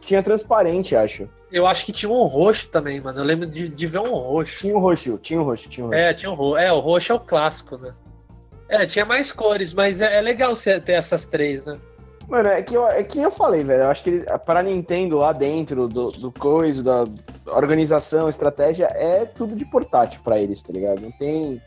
[0.00, 1.28] Tinha transparente, acho.
[1.52, 3.20] Eu acho que tinha um roxo também, mano.
[3.20, 4.58] Eu lembro de, de ver um roxo.
[4.58, 6.00] Tinha o roxo, tinha o roxo, tinha o roxo.
[6.02, 6.56] É, tinha um roxo.
[6.58, 7.94] É, o roxo é o clássico, né?
[8.68, 11.78] É, tinha mais cores, mas é, é legal ter essas três, né?
[12.28, 13.82] Mano, é que, eu, é que eu falei, velho.
[13.82, 19.24] Eu acho que para a Nintendo lá dentro do, do coisa, da organização, estratégia, é
[19.26, 21.00] tudo de portátil pra eles, tá ligado?
[21.00, 21.60] Não tem.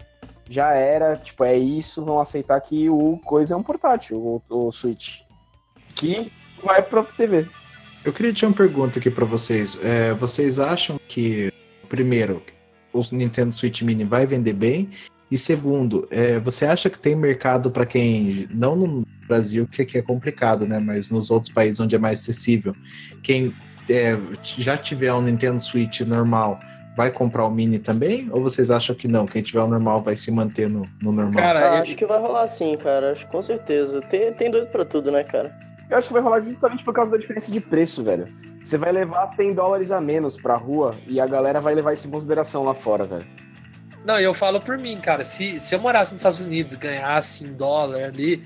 [0.50, 4.72] Já era, tipo, é isso, vão aceitar que o coisa é um portátil, o, o
[4.72, 5.20] Switch.
[5.94, 6.32] Que
[6.64, 7.46] vai pra TV.
[8.06, 9.78] Eu queria te uma pergunta aqui pra vocês.
[9.84, 11.52] É, vocês acham que,
[11.90, 12.42] primeiro,
[12.94, 14.90] o Nintendo Switch Mini vai vender bem?
[15.30, 19.98] E segundo, é, você acha que tem mercado pra quem, não no Brasil, que aqui
[19.98, 20.80] é complicado, né?
[20.80, 22.74] Mas nos outros países onde é mais acessível,
[23.22, 23.54] quem
[23.90, 26.60] é, já tiver um Nintendo Switch normal
[26.96, 28.28] vai comprar o Mini também?
[28.32, 29.26] Ou vocês acham que não?
[29.26, 31.44] Quem tiver o normal vai se manter no, no normal?
[31.44, 33.12] Cara, Ah, eu- acho que vai rolar sim, cara.
[33.12, 34.02] Acho que com certeza.
[34.02, 35.54] Tem, tem doido pra tudo, né, cara?
[35.90, 38.28] Eu acho que vai rolar justamente por causa da diferença de preço, velho.
[38.64, 42.08] Você vai levar 100 dólares a menos pra rua e a galera vai levar isso
[42.08, 43.26] em consideração lá fora, velho.
[44.08, 45.22] Não, eu falo por mim, cara.
[45.26, 48.42] Se, se eu morasse nos Estados Unidos, ganhasse em dólar ali,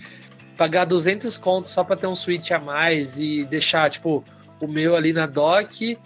[0.57, 4.25] pagar 200 contos só pra ter um Switch a mais e deixar, tipo,
[4.59, 5.99] o meu ali na dock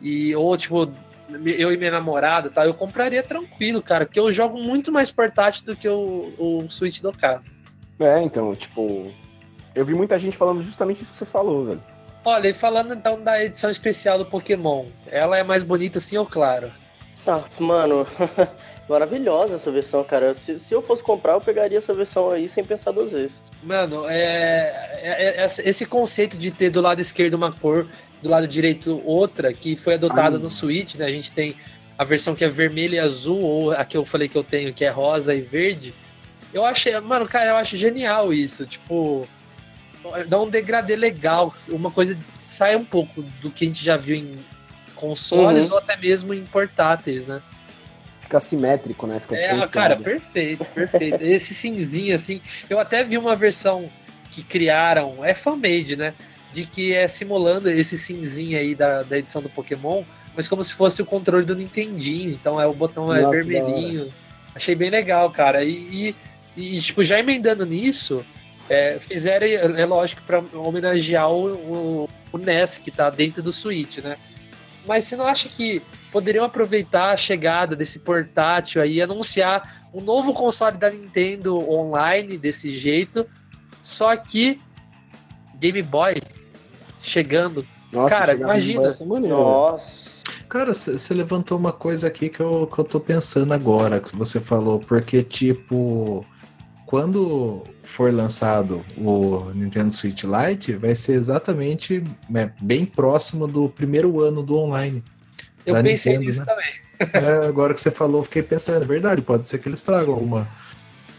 [0.00, 0.88] e ou, tipo,
[1.44, 2.64] eu e minha namorada, tá?
[2.64, 7.00] Eu compraria tranquilo, cara, porque eu jogo muito mais portátil do que o, o Switch
[7.00, 7.42] do carro.
[7.98, 9.12] É, então, tipo.
[9.74, 11.82] Eu vi muita gente falando justamente isso que você falou, velho.
[12.24, 16.26] Olha, e falando então da edição especial do Pokémon, ela é mais bonita sim ou
[16.26, 16.70] claro?
[17.26, 18.06] Ah, mano,
[18.90, 20.34] maravilhosa essa versão, cara.
[20.34, 23.50] Se, se eu fosse comprar, eu pegaria essa versão aí sem pensar duas vezes.
[23.62, 27.88] Mano, é, é- é- esse conceito de ter do lado esquerdo uma cor,
[28.20, 30.42] do lado direito outra, que foi adotado Ai.
[30.42, 31.06] no Switch, né?
[31.06, 31.54] A gente tem
[31.96, 34.74] a versão que é vermelha e azul, ou a que eu falei que eu tenho,
[34.74, 35.94] que é rosa e verde.
[36.52, 38.66] Eu achei, mano, cara, eu acho genial isso.
[38.66, 39.28] Tipo,
[40.26, 44.16] dá um degradê legal, uma coisa sai um pouco do que a gente já viu
[44.16, 44.38] em
[44.96, 45.72] consoles Uhum.
[45.74, 47.40] ou até mesmo em portáteis, né?
[48.30, 49.18] Fica simétrico, né?
[49.18, 51.20] Fica É, cara, perfeito, perfeito.
[51.20, 53.90] Esse cinzinho, assim, eu até vi uma versão
[54.30, 56.14] que criaram, é fan-made, né?
[56.52, 60.04] De que é simulando esse cinzinho aí da, da edição do Pokémon,
[60.36, 62.30] mas como se fosse o controle do Nintendinho.
[62.30, 64.14] Então é o botão é Nossa, da vermelhinho.
[64.54, 65.64] Achei bem legal, cara.
[65.64, 66.14] E,
[66.56, 68.24] e, e, tipo, já emendando nisso,
[68.68, 69.44] é, fizeram,
[69.76, 74.16] é lógico, pra homenagear o, o, o NES que tá dentro do Switch, né?
[74.86, 80.00] Mas você não acha que poderiam aproveitar a chegada desse portátil aí e anunciar um
[80.00, 83.26] novo console da Nintendo online desse jeito,
[83.82, 84.60] só que
[85.58, 86.20] Game Boy
[87.00, 87.64] chegando.
[87.92, 88.90] Nossa, Cara, imagina.
[88.90, 89.28] velho.
[89.28, 90.10] Nossa.
[90.48, 94.40] Cara, você levantou uma coisa aqui que eu, que eu tô pensando agora, que você
[94.40, 96.26] falou, porque, tipo,
[96.86, 104.20] quando for lançado o Nintendo Switch Lite, vai ser exatamente né, bem próximo do primeiro
[104.20, 105.04] ano do online.
[105.70, 106.46] Eu Da pensei Nintendo, nisso né?
[106.46, 106.90] também.
[107.24, 110.12] É, agora que você falou, eu fiquei pensando, é verdade, pode ser que eles tragam
[110.14, 110.48] alguma,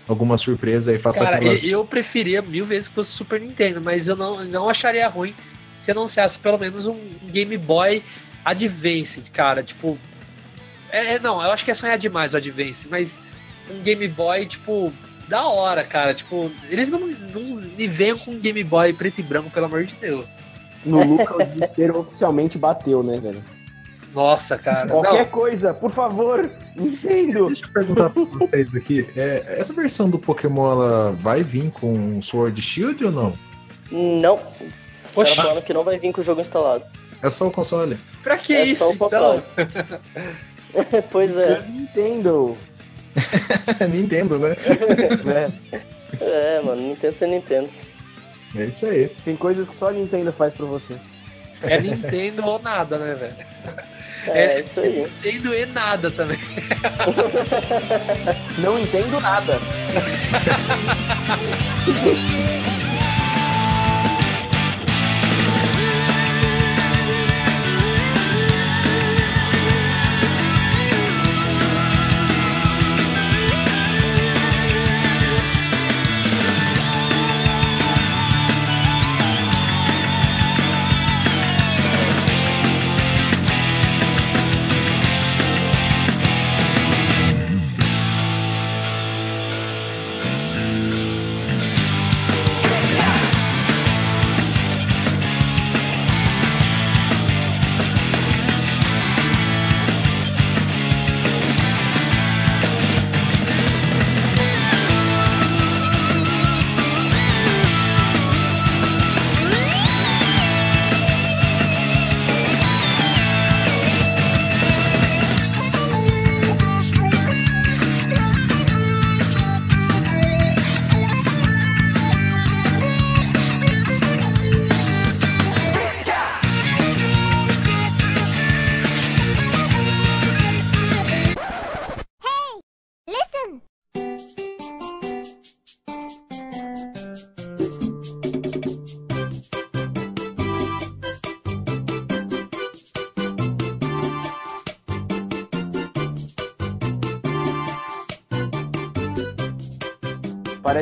[0.08, 1.64] alguma surpresa aí, façam Cara, aquelas...
[1.64, 5.34] eu preferia mil vezes que fosse Super Nintendo, mas eu não, não acharia ruim
[5.80, 7.00] se anunciasse pelo menos um
[7.32, 8.04] Game Boy
[8.46, 9.64] Advance, cara.
[9.64, 9.98] Tipo.
[10.92, 13.20] É, é, não, eu acho que é sonhar demais o Advance, mas
[13.70, 14.94] um Game Boy, tipo,
[15.28, 16.14] da hora, cara.
[16.14, 19.86] Tipo, eles não, não me venham com um Game Boy preto e branco, pelo amor
[19.86, 20.44] de Deus.
[20.86, 23.44] No Luca o desespero oficialmente bateu, né, velho?
[24.14, 24.88] Nossa, cara.
[24.88, 27.48] Qualquer Não, coisa, por favor, Nintendo.
[27.48, 32.22] Deixa eu perguntar pra vocês aqui, é, essa versão do Pokémon, ela vai vir com
[32.22, 33.34] Sword Shield ou não?
[33.92, 34.40] Não.
[35.14, 35.36] Poxa.
[35.36, 36.84] falaram que não vai vir com o jogo instalado.
[37.22, 37.98] É só o console?
[38.24, 38.84] pra que é isso?
[38.84, 39.10] só o Então?
[39.10, 39.44] console.
[41.12, 41.62] pois é.
[41.70, 42.58] Nintendo.
[43.90, 44.56] Nintendo, né?
[45.24, 45.82] né?
[46.20, 47.70] É, mano, Nintendo sem Nintendo.
[48.54, 49.08] É isso aí.
[49.24, 50.98] Tem coisas que só a Nintendo faz pra você.
[51.64, 53.34] É Nintendo ou nada, né, velho?
[54.28, 54.60] É, É.
[54.62, 55.08] isso aí.
[55.24, 56.38] Nintendo e nada também.
[58.60, 59.60] Não entendo nada.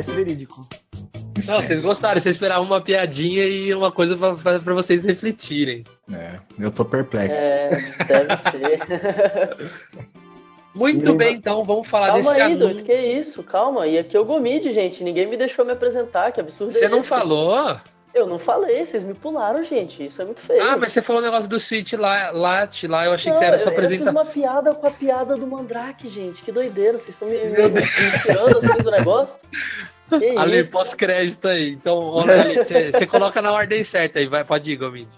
[0.06, 0.66] Parece verídico.
[1.46, 5.84] Não, vocês gostaram, vocês esperavam uma piadinha e uma coisa pra vocês refletirem.
[6.12, 7.40] É, eu tô perplexo.
[7.40, 7.70] É,
[8.06, 9.56] deve ser.
[10.74, 12.58] Muito E- bem, então vamos falar Calma desse aí, anúncio.
[12.60, 13.42] doido, que isso?
[13.42, 13.86] Calma.
[13.86, 15.02] E aqui é o Gomid, gente.
[15.02, 17.08] Ninguém me deixou me apresentar, que absurdo Você é não esse?
[17.08, 17.76] falou?
[18.12, 20.04] Eu não falei, vocês me pularam, gente.
[20.04, 20.62] Isso é muito feio.
[20.62, 23.46] Ah, mas você falou o negócio do Switch lá, Lat lá, eu achei que Não,
[23.46, 24.42] era sua eu, eu fiz uma apresentação.
[24.42, 26.42] piada com a piada do Mandrake, gente.
[26.42, 27.82] Que doideira, vocês estão me, me, me
[28.22, 29.40] tirando assim do negócio?
[30.08, 31.70] Que Ali, pós-crédito aí.
[31.70, 35.08] Então, olha você coloca na ordem certa aí, vai, pode ir, Gomid.